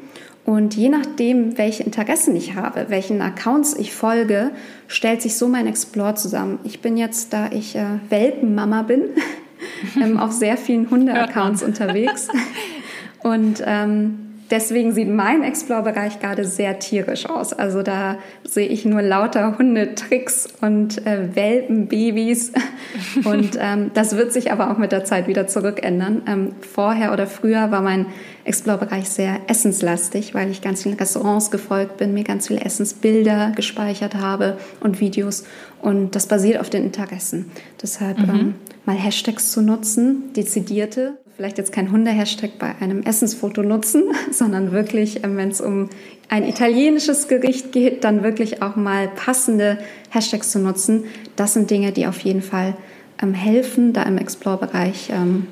[0.46, 4.52] Und je nachdem, welche Interessen ich habe, welchen Accounts ich folge,
[4.88, 6.60] stellt sich so mein Explore zusammen.
[6.64, 9.02] Ich bin jetzt, da ich äh, Welpenmama bin,
[10.02, 12.28] ähm, auf sehr vielen Hunde-Accounts unterwegs.
[13.22, 17.54] Und ähm, deswegen sieht mein Explore-Bereich gerade sehr tierisch aus.
[17.54, 22.54] Also da sehe ich nur lauter Hundetricks und äh, Welpenbabys.
[23.26, 26.24] Und ähm, das wird sich aber auch mit der Zeit wieder zurückändern.
[26.28, 28.08] Ähm, vorher oder früher war mein
[28.46, 34.16] Explore-Bereich sehr essenslastig, weil ich ganz vielen Restaurants gefolgt bin, mir ganz viele Essensbilder gespeichert
[34.16, 35.44] habe und Videos.
[35.82, 37.52] Und das basiert auf den Interessen.
[37.82, 38.30] Deshalb mhm.
[38.30, 41.18] ähm, mal Hashtags zu nutzen, dezidierte.
[41.38, 45.90] Vielleicht jetzt kein Hunde-Hashtag bei einem Essensfoto nutzen, sondern wirklich, ähm, wenn es um
[46.28, 51.06] ein italienisches Gericht geht, dann wirklich auch mal passende Hashtags zu nutzen.
[51.36, 52.76] Das sind Dinge, die auf jeden Fall
[53.22, 55.48] ähm, helfen, da im Explore-Bereich ähm,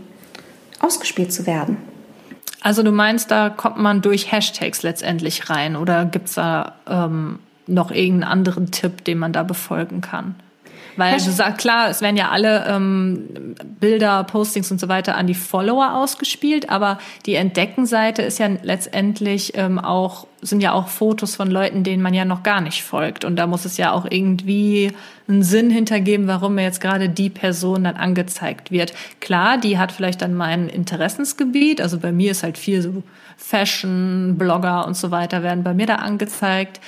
[0.80, 1.78] ausgespielt zu werden.
[2.62, 7.40] Also du meinst, da kommt man durch Hashtags letztendlich rein oder gibt es da ähm,
[7.68, 10.36] noch irgendeinen anderen Tipp, den man da befolgen kann?
[10.98, 15.28] Weil du sagst, klar, es werden ja alle ähm, Bilder, Postings und so weiter an
[15.28, 21.36] die Follower ausgespielt, aber die Entdeckenseite ist ja letztendlich ähm, auch, sind ja auch Fotos
[21.36, 23.24] von Leuten, denen man ja noch gar nicht folgt.
[23.24, 24.92] Und da muss es ja auch irgendwie
[25.28, 28.94] einen Sinn hintergeben, warum mir jetzt gerade die Person dann angezeigt wird.
[29.20, 31.82] Klar, die hat vielleicht dann mein Interessensgebiet.
[31.82, 33.04] Also bei mir ist halt viel so
[33.36, 36.80] Fashion, Blogger und so weiter werden bei mir da angezeigt.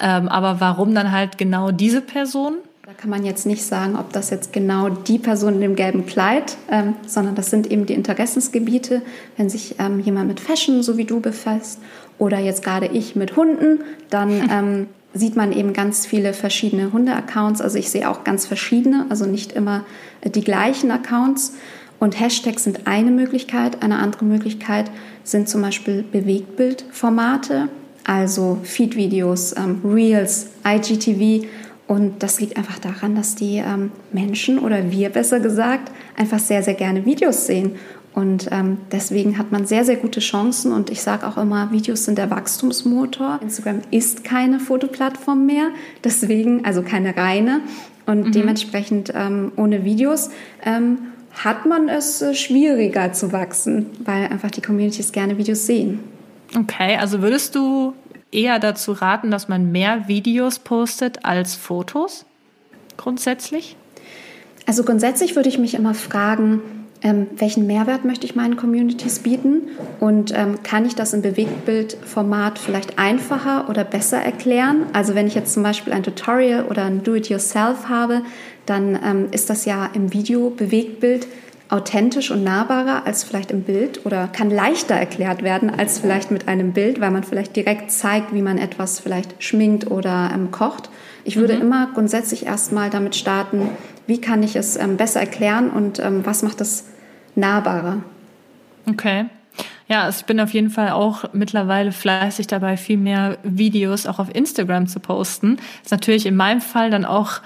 [0.00, 2.58] Ähm, aber warum dann halt genau diese Person?
[2.88, 6.06] Da kann man jetzt nicht sagen, ob das jetzt genau die Person in dem gelben
[6.06, 9.02] Kleid, ähm, sondern das sind eben die Interessensgebiete.
[9.36, 11.80] Wenn sich ähm, jemand mit Fashion, so wie du, befasst
[12.18, 17.60] oder jetzt gerade ich mit Hunden, dann ähm, sieht man eben ganz viele verschiedene Hunde-Accounts.
[17.60, 19.84] Also ich sehe auch ganz verschiedene, also nicht immer
[20.22, 21.56] äh, die gleichen Accounts.
[21.98, 23.82] Und Hashtags sind eine Möglichkeit.
[23.82, 24.90] Eine andere Möglichkeit
[25.24, 27.68] sind zum Beispiel Bewegtbildformate,
[28.04, 31.46] also Feed-Videos, ähm, Reels, IGTV
[31.88, 36.62] und das liegt einfach daran, dass die ähm, Menschen oder wir besser gesagt einfach sehr,
[36.62, 37.76] sehr gerne Videos sehen.
[38.14, 40.72] Und ähm, deswegen hat man sehr, sehr gute Chancen.
[40.72, 43.40] Und ich sage auch immer, Videos sind der Wachstumsmotor.
[43.42, 45.68] Instagram ist keine Fotoplattform mehr,
[46.04, 47.62] deswegen, also keine reine.
[48.04, 48.32] Und mhm.
[48.32, 50.28] dementsprechend ähm, ohne Videos
[50.66, 50.98] ähm,
[51.42, 56.00] hat man es äh, schwieriger zu wachsen, weil einfach die Communities gerne Videos sehen.
[56.54, 57.94] Okay, also würdest du
[58.32, 62.26] eher dazu raten, dass man mehr Videos postet als Fotos?
[62.96, 63.76] Grundsätzlich?
[64.66, 66.60] Also grundsätzlich würde ich mich immer fragen,
[67.02, 69.68] ähm, welchen Mehrwert möchte ich meinen Communities bieten
[70.00, 74.86] und ähm, kann ich das im Bewegtbildformat vielleicht einfacher oder besser erklären?
[74.92, 78.22] Also wenn ich jetzt zum Beispiel ein Tutorial oder ein Do-it-yourself habe,
[78.66, 81.28] dann ähm, ist das ja im Video Bewegtbild
[81.68, 86.48] authentisch und nahbarer als vielleicht im Bild oder kann leichter erklärt werden als vielleicht mit
[86.48, 90.88] einem Bild, weil man vielleicht direkt zeigt, wie man etwas vielleicht schminkt oder ähm, kocht.
[91.24, 91.62] Ich würde mhm.
[91.62, 93.68] immer grundsätzlich erstmal damit starten,
[94.06, 96.86] wie kann ich es ähm, besser erklären und ähm, was macht es
[97.34, 98.02] nahbarer.
[98.88, 99.26] Okay.
[99.88, 104.18] Ja, also ich bin auf jeden Fall auch mittlerweile fleißig dabei, viel mehr Videos auch
[104.18, 105.58] auf Instagram zu posten.
[105.82, 107.40] ist natürlich in meinem Fall dann auch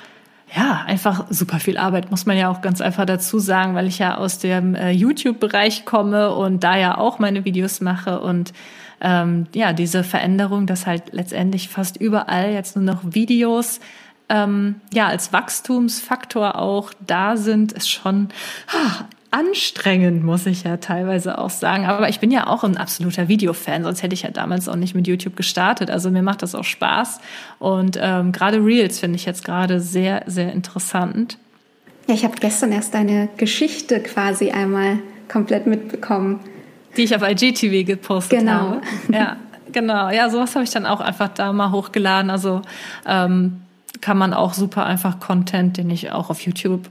[0.54, 3.98] ja, einfach super viel Arbeit, muss man ja auch ganz einfach dazu sagen, weil ich
[3.98, 8.52] ja aus dem äh, YouTube-Bereich komme und da ja auch meine Videos mache und
[9.00, 13.80] ähm, ja, diese Veränderung, dass halt letztendlich fast überall jetzt nur noch Videos
[14.28, 18.28] ähm, ja als Wachstumsfaktor auch da sind, ist schon
[18.68, 21.86] ah, anstrengend, muss ich ja teilweise auch sagen.
[21.86, 24.94] Aber ich bin ja auch ein absoluter Videofan, sonst hätte ich ja damals auch nicht
[24.94, 25.90] mit YouTube gestartet.
[25.90, 27.18] Also mir macht das auch Spaß.
[27.58, 31.38] Und ähm, gerade Reels finde ich jetzt gerade sehr, sehr interessant.
[32.06, 36.40] Ja, ich habe gestern erst deine Geschichte quasi einmal komplett mitbekommen.
[36.96, 38.52] Die ich auf IGTV gepostet genau.
[38.52, 38.80] habe.
[39.10, 39.36] Ja,
[39.72, 40.10] genau.
[40.10, 42.30] Ja, sowas habe ich dann auch einfach da mal hochgeladen.
[42.30, 42.60] Also
[43.06, 43.62] ähm,
[44.02, 46.90] kann man auch super einfach Content, den ich auch auf YouTube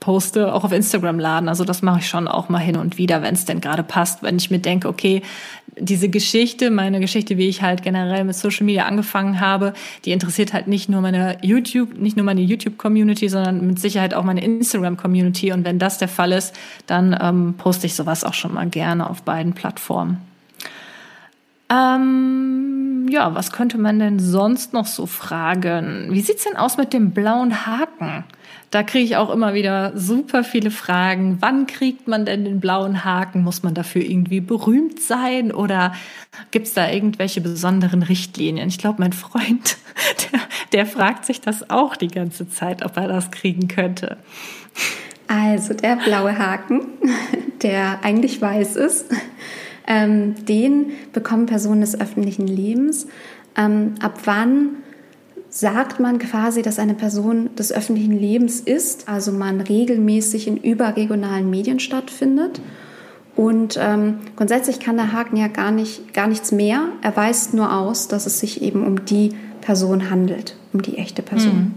[0.00, 1.48] poste, auch auf Instagram laden.
[1.48, 4.22] Also das mache ich schon auch mal hin und wieder, wenn es denn gerade passt.
[4.22, 5.22] Wenn ich mir denke, okay,
[5.78, 10.52] diese Geschichte, meine Geschichte, wie ich halt generell mit Social Media angefangen habe, die interessiert
[10.52, 15.52] halt nicht nur meine YouTube, nicht nur meine YouTube-Community, sondern mit Sicherheit auch meine Instagram-Community.
[15.52, 16.54] Und wenn das der Fall ist,
[16.86, 20.18] dann ähm, poste ich sowas auch schon mal gerne auf beiden Plattformen.
[21.70, 26.08] Ähm, ja, was könnte man denn sonst noch so fragen?
[26.10, 28.24] Wie sieht's denn aus mit dem blauen Haken?
[28.70, 31.38] Da kriege ich auch immer wieder super viele Fragen.
[31.40, 33.42] Wann kriegt man denn den blauen Haken?
[33.42, 35.92] Muss man dafür irgendwie berühmt sein oder
[36.52, 38.68] gibt's da irgendwelche besonderen Richtlinien?
[38.68, 39.76] Ich glaube, mein Freund,
[40.32, 40.40] der,
[40.72, 44.18] der fragt sich das auch die ganze Zeit, ob er das kriegen könnte.
[45.26, 46.82] Also der blaue Haken,
[47.62, 49.06] der eigentlich weiß ist,
[49.88, 53.08] ähm, den bekommen Personen des öffentlichen Lebens.
[53.56, 54.76] Ähm, ab wann
[55.50, 61.50] sagt man quasi, dass eine Person des öffentlichen Lebens ist, also man regelmäßig in überregionalen
[61.50, 62.60] Medien stattfindet.
[63.36, 66.88] Und ähm, grundsätzlich kann der Haken ja gar, nicht, gar nichts mehr.
[67.02, 71.22] Er weist nur aus, dass es sich eben um die Person handelt, um die echte
[71.22, 71.54] Person.
[71.54, 71.74] Mhm.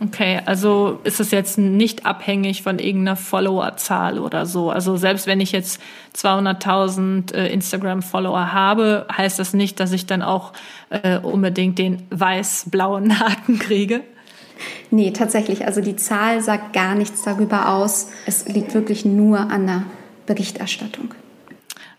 [0.00, 4.70] Okay, also ist es jetzt nicht abhängig von irgendeiner Followerzahl oder so.
[4.70, 5.80] Also selbst wenn ich jetzt
[6.16, 10.52] 200.000 äh, Instagram-Follower habe, heißt das nicht, dass ich dann auch
[10.90, 14.00] äh, unbedingt den weiß-blauen Haken kriege.
[14.90, 15.66] Nee, tatsächlich.
[15.66, 18.08] Also die Zahl sagt gar nichts darüber aus.
[18.26, 19.84] Es liegt wirklich nur an der
[20.26, 21.14] Berichterstattung.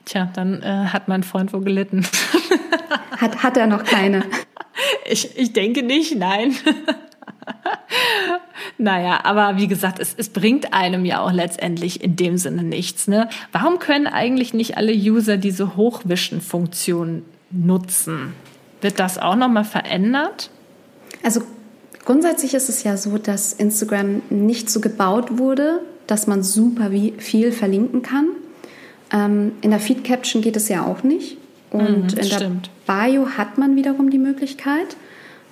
[0.05, 2.05] Tja, dann äh, hat mein Freund wohl gelitten.
[3.17, 4.23] hat, hat er noch keine?
[5.05, 6.55] Ich, ich denke nicht, nein.
[8.77, 13.07] naja, aber wie gesagt, es, es bringt einem ja auch letztendlich in dem Sinne nichts.
[13.07, 13.29] Ne?
[13.51, 18.33] Warum können eigentlich nicht alle User diese Hochwischen-Funktion nutzen?
[18.81, 20.49] Wird das auch nochmal verändert?
[21.23, 21.41] Also
[22.05, 27.51] grundsätzlich ist es ja so, dass Instagram nicht so gebaut wurde, dass man super viel
[27.51, 28.27] verlinken kann.
[29.11, 31.37] Ähm, in der Feed Caption geht es ja auch nicht.
[31.71, 32.69] Und mhm, in der stimmt.
[32.85, 34.97] Bio hat man wiederum die Möglichkeit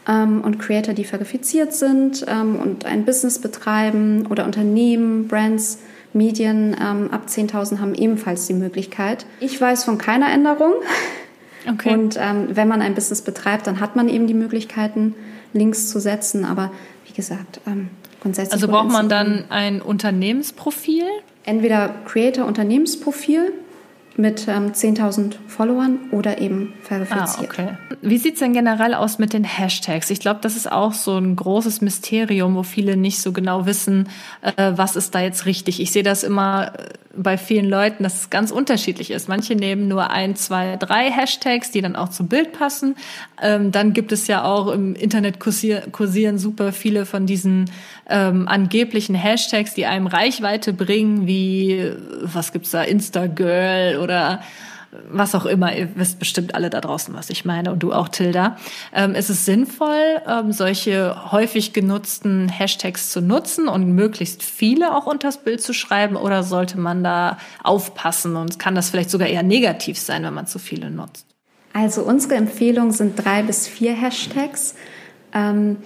[0.07, 5.79] ähm, und Creator, die verifiziert sind ähm, und ein Business betreiben oder Unternehmen, Brands,
[6.13, 9.25] Medien ähm, ab 10.000 haben ebenfalls die Möglichkeit.
[9.39, 10.73] Ich weiß von keiner Änderung.
[11.69, 11.93] Okay.
[11.93, 15.15] Und ähm, wenn man ein Business betreibt, dann hat man eben die Möglichkeiten,
[15.53, 16.43] Links zu setzen.
[16.43, 16.71] Aber
[17.05, 17.89] wie gesagt, ähm,
[18.21, 18.53] grundsätzlich.
[18.53, 21.05] Also braucht man dann ein Unternehmensprofil?
[21.43, 23.53] Entweder Creator-Unternehmensprofil
[24.17, 27.37] mit ähm, 10.000 Followern oder eben verifiziert.
[27.37, 27.67] Ah, okay.
[28.01, 30.09] Wie sieht es denn generell aus mit den Hashtags?
[30.09, 34.09] Ich glaube, das ist auch so ein großes Mysterium, wo viele nicht so genau wissen,
[34.41, 35.79] äh, was ist da jetzt richtig.
[35.79, 39.27] Ich sehe das immer äh, bei vielen Leuten, dass es ganz unterschiedlich ist.
[39.29, 42.95] Manche nehmen nur ein, zwei, drei Hashtags, die dann auch zum Bild passen.
[43.41, 47.69] Ähm, dann gibt es ja auch im Internet kursieren, kursieren super viele von diesen
[48.09, 54.41] ähm, angeblichen Hashtags, die einem Reichweite bringen, wie, was gibt's da, Instagirl oder
[55.09, 58.09] was auch immer, ihr wisst bestimmt alle da draußen, was ich meine und du auch,
[58.09, 58.57] Tilda.
[58.93, 65.05] Ähm, ist es sinnvoll, ähm, solche häufig genutzten Hashtags zu nutzen und möglichst viele auch
[65.05, 69.43] unters Bild zu schreiben oder sollte man da aufpassen und kann das vielleicht sogar eher
[69.43, 71.25] negativ sein, wenn man zu viele nutzt?
[71.73, 74.75] Also unsere Empfehlung sind drei bis vier Hashtags.
[75.33, 75.77] Ähm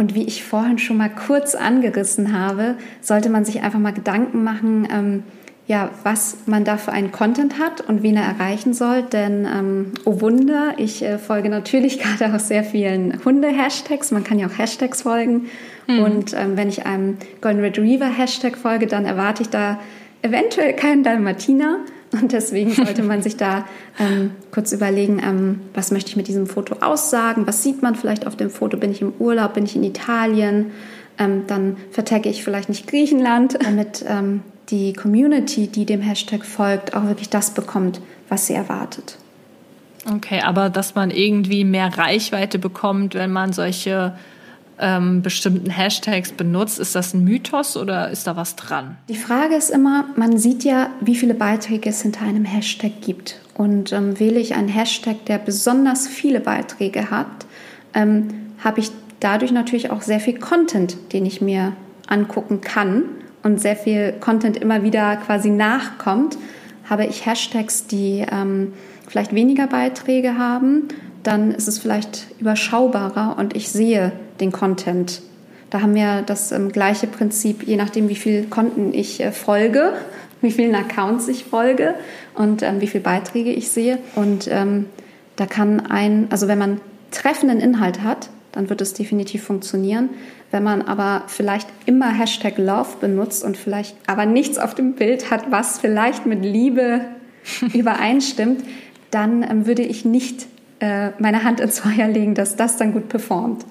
[0.00, 4.42] Und wie ich vorhin schon mal kurz angerissen habe, sollte man sich einfach mal Gedanken
[4.42, 5.24] machen, ähm,
[5.66, 9.02] ja, was man da für einen Content hat und wen er erreichen soll.
[9.02, 14.10] Denn, ähm, oh Wunder, ich äh, folge natürlich gerade auch sehr vielen Hunde-Hashtags.
[14.10, 15.50] Man kann ja auch Hashtags folgen.
[15.86, 15.98] Mhm.
[15.98, 19.78] Und ähm, wenn ich einem Golden Retriever-Hashtag folge, dann erwarte ich da
[20.22, 21.80] eventuell keinen Dalmatiner.
[22.12, 23.66] Und deswegen sollte man sich da
[23.98, 27.46] ähm, kurz überlegen, ähm, was möchte ich mit diesem Foto aussagen?
[27.46, 28.76] Was sieht man vielleicht auf dem Foto?
[28.76, 29.54] Bin ich im Urlaub?
[29.54, 30.72] Bin ich in Italien?
[31.18, 36.94] Ähm, dann vertagge ich vielleicht nicht Griechenland, damit ähm, die Community, die dem Hashtag folgt,
[36.94, 39.16] auch wirklich das bekommt, was sie erwartet.
[40.10, 44.14] Okay, aber dass man irgendwie mehr Reichweite bekommt, wenn man solche
[44.80, 48.96] ähm, bestimmten Hashtags benutzt, ist das ein Mythos oder ist da was dran?
[49.08, 53.40] Die Frage ist immer, man sieht ja, wie viele Beiträge es hinter einem Hashtag gibt.
[53.54, 57.26] Und ähm, wähle ich einen Hashtag, der besonders viele Beiträge hat,
[57.94, 58.28] ähm,
[58.62, 61.72] habe ich dadurch natürlich auch sehr viel Content, den ich mir
[62.06, 63.04] angucken kann
[63.42, 66.36] und sehr viel Content immer wieder quasi nachkommt,
[66.88, 68.72] habe ich Hashtags, die ähm,
[69.06, 70.88] vielleicht weniger Beiträge haben,
[71.22, 75.22] dann ist es vielleicht überschaubarer und ich sehe den Content.
[75.70, 79.92] Da haben wir das ähm, gleiche Prinzip, je nachdem, wie viel Konten ich äh, folge,
[80.40, 81.94] wie vielen Accounts ich folge
[82.34, 83.98] und ähm, wie viele Beiträge ich sehe.
[84.16, 84.86] Und ähm,
[85.36, 90.10] da kann ein, also wenn man treffenden Inhalt hat, dann wird es definitiv funktionieren.
[90.50, 95.30] Wenn man aber vielleicht immer Hashtag Love benutzt und vielleicht aber nichts auf dem Bild
[95.30, 97.02] hat, was vielleicht mit Liebe
[97.72, 98.64] übereinstimmt,
[99.12, 100.46] dann ähm, würde ich nicht
[100.80, 103.64] äh, meine Hand ins Feuer legen, dass das dann gut performt.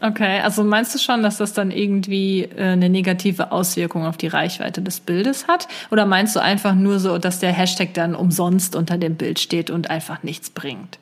[0.00, 4.26] Okay, also meinst du schon, dass das dann irgendwie äh, eine negative Auswirkung auf die
[4.26, 5.68] Reichweite des Bildes hat?
[5.92, 9.70] Oder meinst du einfach nur so, dass der Hashtag dann umsonst unter dem Bild steht
[9.70, 10.98] und einfach nichts bringt?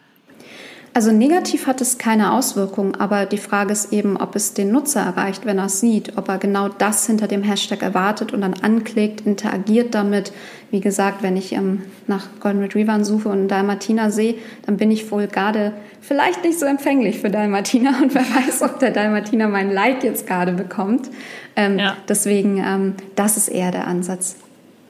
[0.92, 5.00] Also negativ hat es keine Auswirkung, aber die Frage ist eben, ob es den Nutzer
[5.00, 8.54] erreicht, wenn er es sieht, ob er genau das hinter dem Hashtag erwartet und dann
[8.54, 10.32] anklickt, interagiert damit.
[10.72, 14.34] Wie gesagt, wenn ich ähm, nach Golden Retrievern suche und Dalmatiner sehe,
[14.66, 18.80] dann bin ich wohl gerade vielleicht nicht so empfänglich für Dalmatiner und wer weiß, ob
[18.80, 21.08] der Dalmatiner mein Like jetzt gerade bekommt.
[21.54, 21.96] Ähm, ja.
[22.08, 24.36] Deswegen, ähm, das ist eher der Ansatz.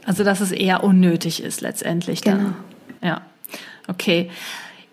[0.07, 2.38] Also, dass es eher unnötig ist letztendlich dann.
[2.38, 2.53] Genau.
[3.03, 3.20] Ja,
[3.86, 4.30] okay.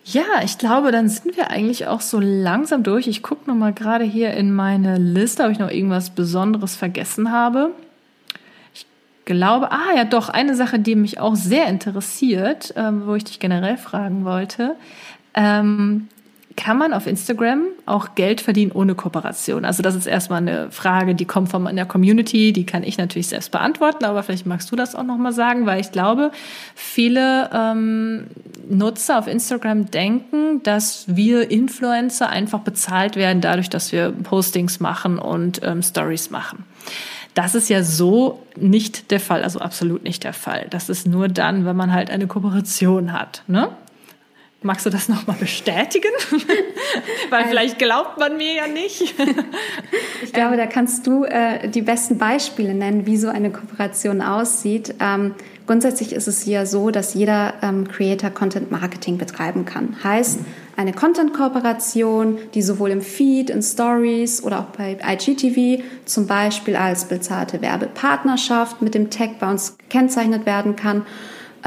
[0.10, 3.08] Ja, ich glaube, dann sind wir eigentlich auch so langsam durch.
[3.08, 7.30] Ich gucke noch mal gerade hier in meine Liste, ob ich noch irgendwas Besonderes vergessen
[7.30, 7.72] habe.
[8.74, 8.86] Ich
[9.26, 13.40] glaube, ah ja, doch, eine Sache, die mich auch sehr interessiert, ähm, wo ich dich
[13.40, 14.78] generell fragen wollte.
[15.34, 16.08] Ähm,
[16.58, 19.64] kann man auf Instagram auch Geld verdienen ohne Kooperation?
[19.64, 23.28] Also das ist erstmal eine Frage, die kommt von meiner Community, die kann ich natürlich
[23.28, 26.32] selbst beantworten, aber vielleicht magst du das auch nochmal sagen, weil ich glaube,
[26.76, 28.26] viele ähm,
[28.68, 35.20] Nutzer auf Instagram denken, dass wir Influencer einfach bezahlt werden dadurch, dass wir Postings machen
[35.20, 36.66] und ähm, Stories machen.
[37.36, 40.66] Das ist ja so nicht der Fall, also absolut nicht der Fall.
[40.72, 43.44] Das ist nur dann, wenn man halt eine Kooperation hat.
[43.46, 43.70] Ne?
[44.68, 46.12] Magst du das nochmal bestätigen?
[47.30, 49.16] Weil ähm, vielleicht glaubt man mir ja nicht.
[50.22, 54.94] ich glaube, da kannst du äh, die besten Beispiele nennen, wie so eine Kooperation aussieht.
[55.00, 55.36] Ähm,
[55.68, 60.04] grundsätzlich ist es ja so, dass jeder ähm, Creator Content Marketing betreiben kann.
[60.04, 60.40] Heißt,
[60.76, 67.06] eine Content-Kooperation, die sowohl im Feed, in Stories oder auch bei IGTV zum Beispiel als
[67.06, 71.06] bezahlte Werbepartnerschaft mit dem Tag bei uns gekennzeichnet werden kann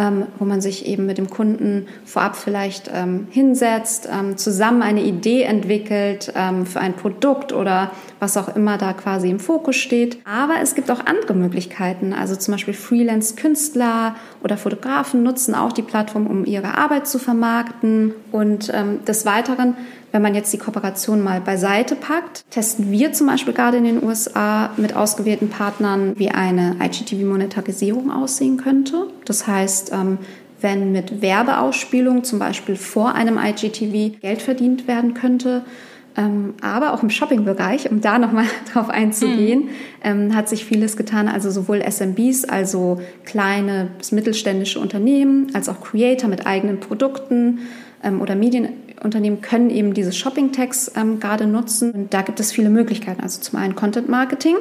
[0.01, 5.03] ähm, wo man sich eben mit dem Kunden vorab vielleicht ähm, hinsetzt, ähm, zusammen eine
[5.03, 10.19] Idee entwickelt ähm, für ein Produkt oder was auch immer da quasi im Fokus steht.
[10.25, 12.15] Aber es gibt auch andere Möglichkeiten.
[12.15, 18.15] Also zum Beispiel Freelance-Künstler oder Fotografen nutzen auch die Plattform, um ihre Arbeit zu vermarkten.
[18.33, 19.77] Und ähm, des Weiteren
[20.13, 24.03] wenn man jetzt die Kooperation mal beiseite packt, testen wir zum Beispiel gerade in den
[24.03, 29.07] USA mit ausgewählten Partnern, wie eine IGTV-Monetarisierung aussehen könnte.
[29.25, 30.19] Das heißt, ähm,
[30.61, 35.65] wenn mit Werbeausspielung zum Beispiel vor einem IGTV Geld verdient werden könnte,
[36.17, 39.69] ähm, aber auch im Shopping-Bereich, um da nochmal drauf einzugehen,
[40.05, 40.35] mhm.
[40.35, 41.29] hat sich vieles getan.
[41.29, 47.61] Also sowohl SMBs, also kleine bis mittelständische Unternehmen, als auch Creator mit eigenen Produkten
[48.21, 48.71] oder Medien
[49.03, 51.93] Unternehmen können eben diese Shopping-Tags ähm, gerade nutzen.
[51.93, 53.23] Und da gibt es viele Möglichkeiten.
[53.23, 54.57] Also zum einen Content Marketing,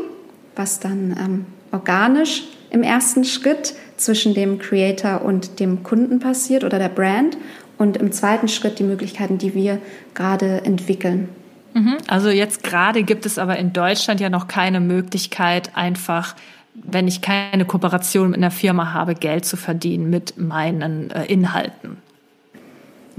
[0.56, 6.80] was dann ähm, organisch im ersten Schritt zwischen dem Creator und dem Kunden passiert oder
[6.80, 7.38] der Brand.
[7.78, 9.80] Und im zweiten Schritt die Möglichkeiten, die wir
[10.14, 11.30] gerade entwickeln.
[11.74, 11.98] Mhm.
[12.08, 16.36] Also jetzt gerade gibt es aber in Deutschland ja noch keine Möglichkeit, einfach
[16.74, 21.98] wenn ich keine Kooperation mit einer Firma habe, Geld zu verdienen mit meinen äh, Inhalten.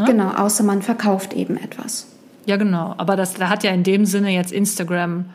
[0.00, 0.06] Ne?
[0.06, 2.06] Genau, außer man verkauft eben etwas.
[2.46, 2.94] Ja, genau.
[2.98, 5.26] Aber das, da hat ja in dem Sinne jetzt Instagram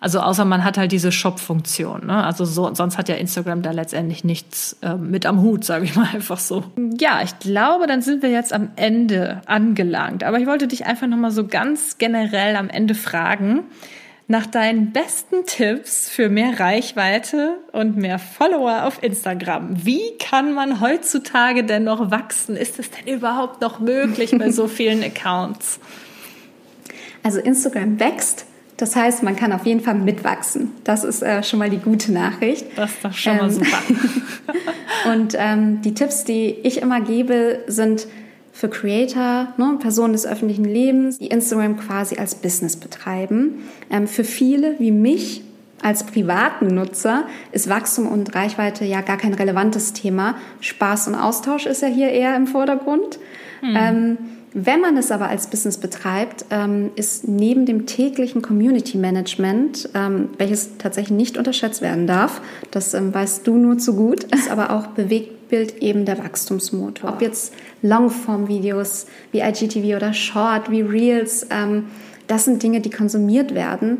[0.00, 2.06] also außer man hat halt diese Shop-Funktion.
[2.06, 2.24] Ne?
[2.24, 5.94] Also so, sonst hat ja Instagram da letztendlich nichts äh, mit am Hut, sage ich
[5.94, 6.64] mal einfach so.
[6.98, 10.24] Ja, ich glaube, dann sind wir jetzt am Ende angelangt.
[10.24, 13.64] Aber ich wollte dich einfach nochmal so ganz generell am Ende fragen
[14.30, 19.84] nach deinen besten Tipps für mehr Reichweite und mehr Follower auf Instagram.
[19.84, 22.54] Wie kann man heutzutage denn noch wachsen?
[22.54, 25.80] Ist es denn überhaupt noch möglich bei so vielen Accounts?
[27.24, 28.46] Also Instagram wächst
[28.80, 30.70] das heißt, man kann auf jeden Fall mitwachsen.
[30.84, 32.64] Das ist äh, schon mal die gute Nachricht.
[32.76, 33.78] Das ist doch schon mal ähm, super.
[35.12, 38.06] und ähm, die Tipps, die ich immer gebe, sind
[38.60, 43.62] für Creator, ne, Personen des öffentlichen Lebens, die Instagram quasi als Business betreiben.
[43.90, 45.42] Ähm, für viele wie mich
[45.82, 50.34] als privaten Nutzer ist Wachstum und Reichweite ja gar kein relevantes Thema.
[50.60, 53.18] Spaß und Austausch ist ja hier eher im Vordergrund.
[53.60, 53.76] Hm.
[53.76, 54.18] Ähm,
[54.52, 60.28] wenn man es aber als Business betreibt, ähm, ist neben dem täglichen Community Management, ähm,
[60.36, 64.70] welches tatsächlich nicht unterschätzt werden darf, das ähm, weißt du nur zu gut, ist aber
[64.72, 64.88] auch
[65.50, 67.10] Bewegtbild eben der Wachstumsmotor.
[67.10, 71.46] Ob jetzt Longform-Videos wie IGTV oder Short wie Reels,
[72.26, 73.98] das sind Dinge, die konsumiert werden.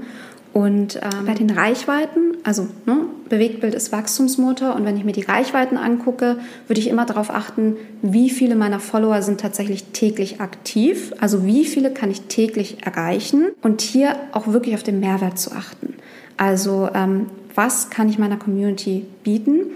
[0.53, 4.75] Und ähm, bei den Reichweiten, also ne, Bewegtbild ist Wachstumsmotor.
[4.75, 8.81] Und wenn ich mir die Reichweiten angucke, würde ich immer darauf achten, wie viele meiner
[8.81, 13.51] Follower sind tatsächlich täglich aktiv, also wie viele kann ich täglich erreichen?
[13.63, 15.95] Und hier auch wirklich auf den Mehrwert zu achten.
[16.37, 19.67] Also ähm, was kann ich meiner Community bieten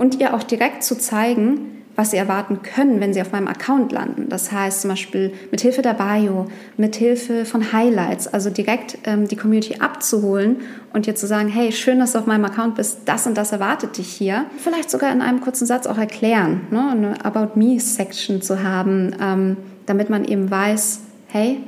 [0.00, 3.92] und ihr auch direkt zu zeigen, was sie erwarten können, wenn sie auf meinem Account
[3.92, 4.30] landen.
[4.30, 6.46] Das heißt zum Beispiel mit Hilfe der Bio,
[6.78, 10.62] mit Hilfe von Highlights, also direkt ähm, die Community abzuholen
[10.94, 13.52] und dir zu sagen, hey, schön, dass du auf meinem Account bist, das und das
[13.52, 14.46] erwartet dich hier.
[14.56, 16.90] Vielleicht sogar in einem kurzen Satz auch erklären, ne?
[16.90, 21.58] eine About Me-Section zu haben, ähm, damit man eben weiß, hey,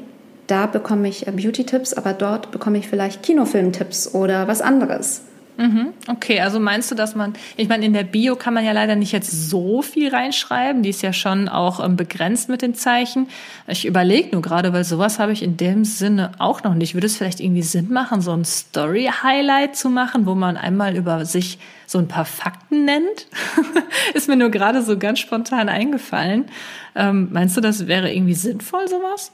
[0.46, 5.22] da bekomme ich äh, Beauty-Tipps, aber dort bekomme ich vielleicht Kinofilm-Tipps oder was anderes.
[5.56, 5.88] Mhm.
[6.08, 8.96] Okay, also meinst du, dass man, ich meine, in der Bio kann man ja leider
[8.96, 13.28] nicht jetzt so viel reinschreiben, die ist ja schon auch ähm, begrenzt mit den Zeichen.
[13.66, 16.94] Ich überlege nur gerade, weil sowas habe ich in dem Sinne auch noch nicht.
[16.94, 21.24] Würde es vielleicht irgendwie Sinn machen, so ein Story-Highlight zu machen, wo man einmal über
[21.26, 23.26] sich so ein paar Fakten nennt?
[24.14, 26.46] ist mir nur gerade so ganz spontan eingefallen.
[26.94, 29.32] Ähm, meinst du, das wäre irgendwie sinnvoll, sowas?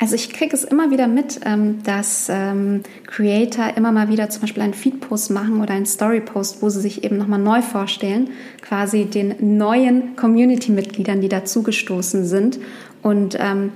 [0.00, 4.42] Also ich kriege es immer wieder mit, ähm, dass ähm, Creator immer mal wieder zum
[4.42, 8.30] Beispiel einen Feed-Post machen oder einen Story-Post, wo sie sich eben nochmal neu vorstellen,
[8.60, 12.58] quasi den neuen Community-Mitgliedern, die dazugestoßen sind.
[13.02, 13.72] Und ähm,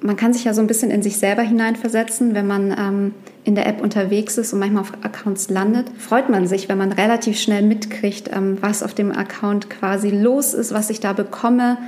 [0.00, 3.66] man kann sich ja so ein bisschen in sich selber hineinversetzen, wenn man in der
[3.66, 7.62] App unterwegs ist und manchmal auf Accounts landet, freut man sich, wenn man relativ schnell
[7.62, 8.28] mitkriegt,
[8.60, 11.78] was auf dem Account quasi los ist, was ich da bekomme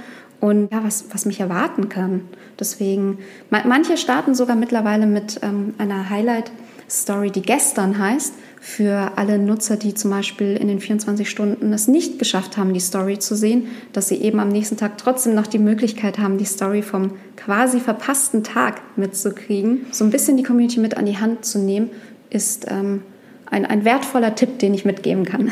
[0.46, 2.20] und ja, was, was mich erwarten kann.
[2.60, 3.18] Deswegen,
[3.50, 9.94] manche starten sogar mittlerweile mit ähm, einer Highlight-Story, die gestern heißt, für alle Nutzer, die
[9.94, 14.06] zum Beispiel in den 24 Stunden es nicht geschafft haben, die Story zu sehen, dass
[14.06, 18.44] sie eben am nächsten Tag trotzdem noch die Möglichkeit haben, die Story vom quasi verpassten
[18.44, 19.86] Tag mitzukriegen.
[19.90, 21.90] So ein bisschen die Community mit an die Hand zu nehmen,
[22.30, 23.02] ist ähm,
[23.46, 25.50] ein, ein wertvoller Tipp, den ich mitgeben kann.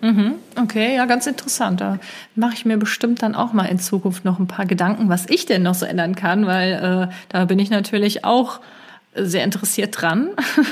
[0.00, 0.34] Mhm.
[0.60, 1.80] Okay, ja, ganz interessant.
[1.80, 1.98] Da
[2.34, 5.46] mache ich mir bestimmt dann auch mal in Zukunft noch ein paar Gedanken, was ich
[5.46, 8.60] denn noch so ändern kann, weil äh, da bin ich natürlich auch
[9.18, 10.28] sehr interessiert dran,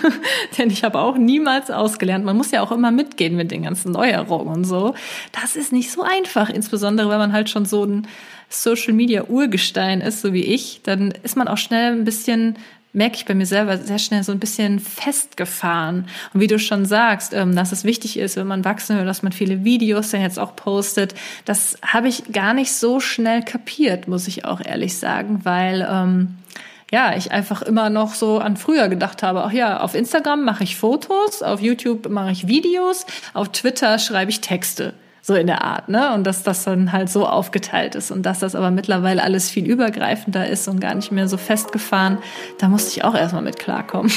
[0.59, 2.25] denn ich habe auch niemals ausgelernt.
[2.25, 4.95] Man muss ja auch immer mitgehen mit den ganzen Neuerungen und so.
[5.33, 8.07] Das ist nicht so einfach, insbesondere wenn man halt schon so ein
[8.51, 12.57] Social Media Urgestein ist, so wie ich, dann ist man auch schnell ein bisschen
[12.95, 16.07] merke ich bei mir selber sehr schnell so ein bisschen festgefahren.
[16.33, 19.23] Und wie du schon sagst, ähm, dass es wichtig ist, wenn man wachsen will, dass
[19.23, 21.15] man viele Videos dann jetzt auch postet,
[21.45, 26.39] das habe ich gar nicht so schnell kapiert, muss ich auch ehrlich sagen, weil ähm,
[26.91, 30.63] ja, ich einfach immer noch so an früher gedacht habe, ach ja, auf Instagram mache
[30.65, 34.95] ich Fotos, auf YouTube mache ich Videos, auf Twitter schreibe ich Texte
[35.27, 36.13] so in der Art, ne?
[36.13, 39.65] Und dass das dann halt so aufgeteilt ist und dass das aber mittlerweile alles viel
[39.65, 42.19] übergreifender ist und gar nicht mehr so festgefahren,
[42.59, 44.13] da musste ich auch erstmal mit klarkommen.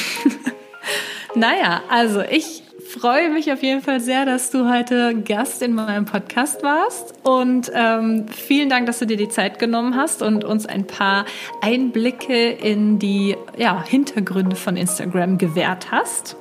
[1.35, 2.61] naja, also ich
[2.99, 7.13] freue mich auf jeden Fall sehr, dass du heute Gast in meinem Podcast warst.
[7.23, 11.23] Und ähm, vielen Dank, dass du dir die Zeit genommen hast und uns ein paar
[11.61, 16.35] Einblicke in die ja, Hintergründe von Instagram gewährt hast.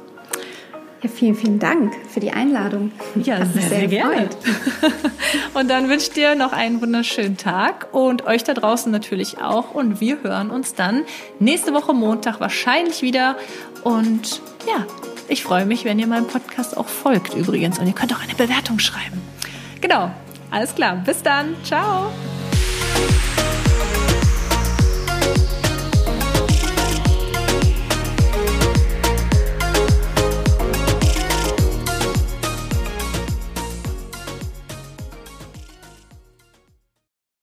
[1.06, 2.90] Ja, vielen, vielen Dank für die Einladung.
[3.14, 4.28] Ja, sehr, sehr, sehr gerne.
[5.54, 9.70] und dann wünsche ich dir noch einen wunderschönen Tag und euch da draußen natürlich auch.
[9.72, 11.04] Und wir hören uns dann
[11.38, 13.36] nächste Woche Montag wahrscheinlich wieder.
[13.84, 14.84] Und ja,
[15.28, 17.78] ich freue mich, wenn ihr meinem Podcast auch folgt übrigens.
[17.78, 19.22] Und ihr könnt auch eine Bewertung schreiben.
[19.80, 20.10] Genau,
[20.50, 21.04] alles klar.
[21.06, 21.54] Bis dann.
[21.62, 22.10] Ciao.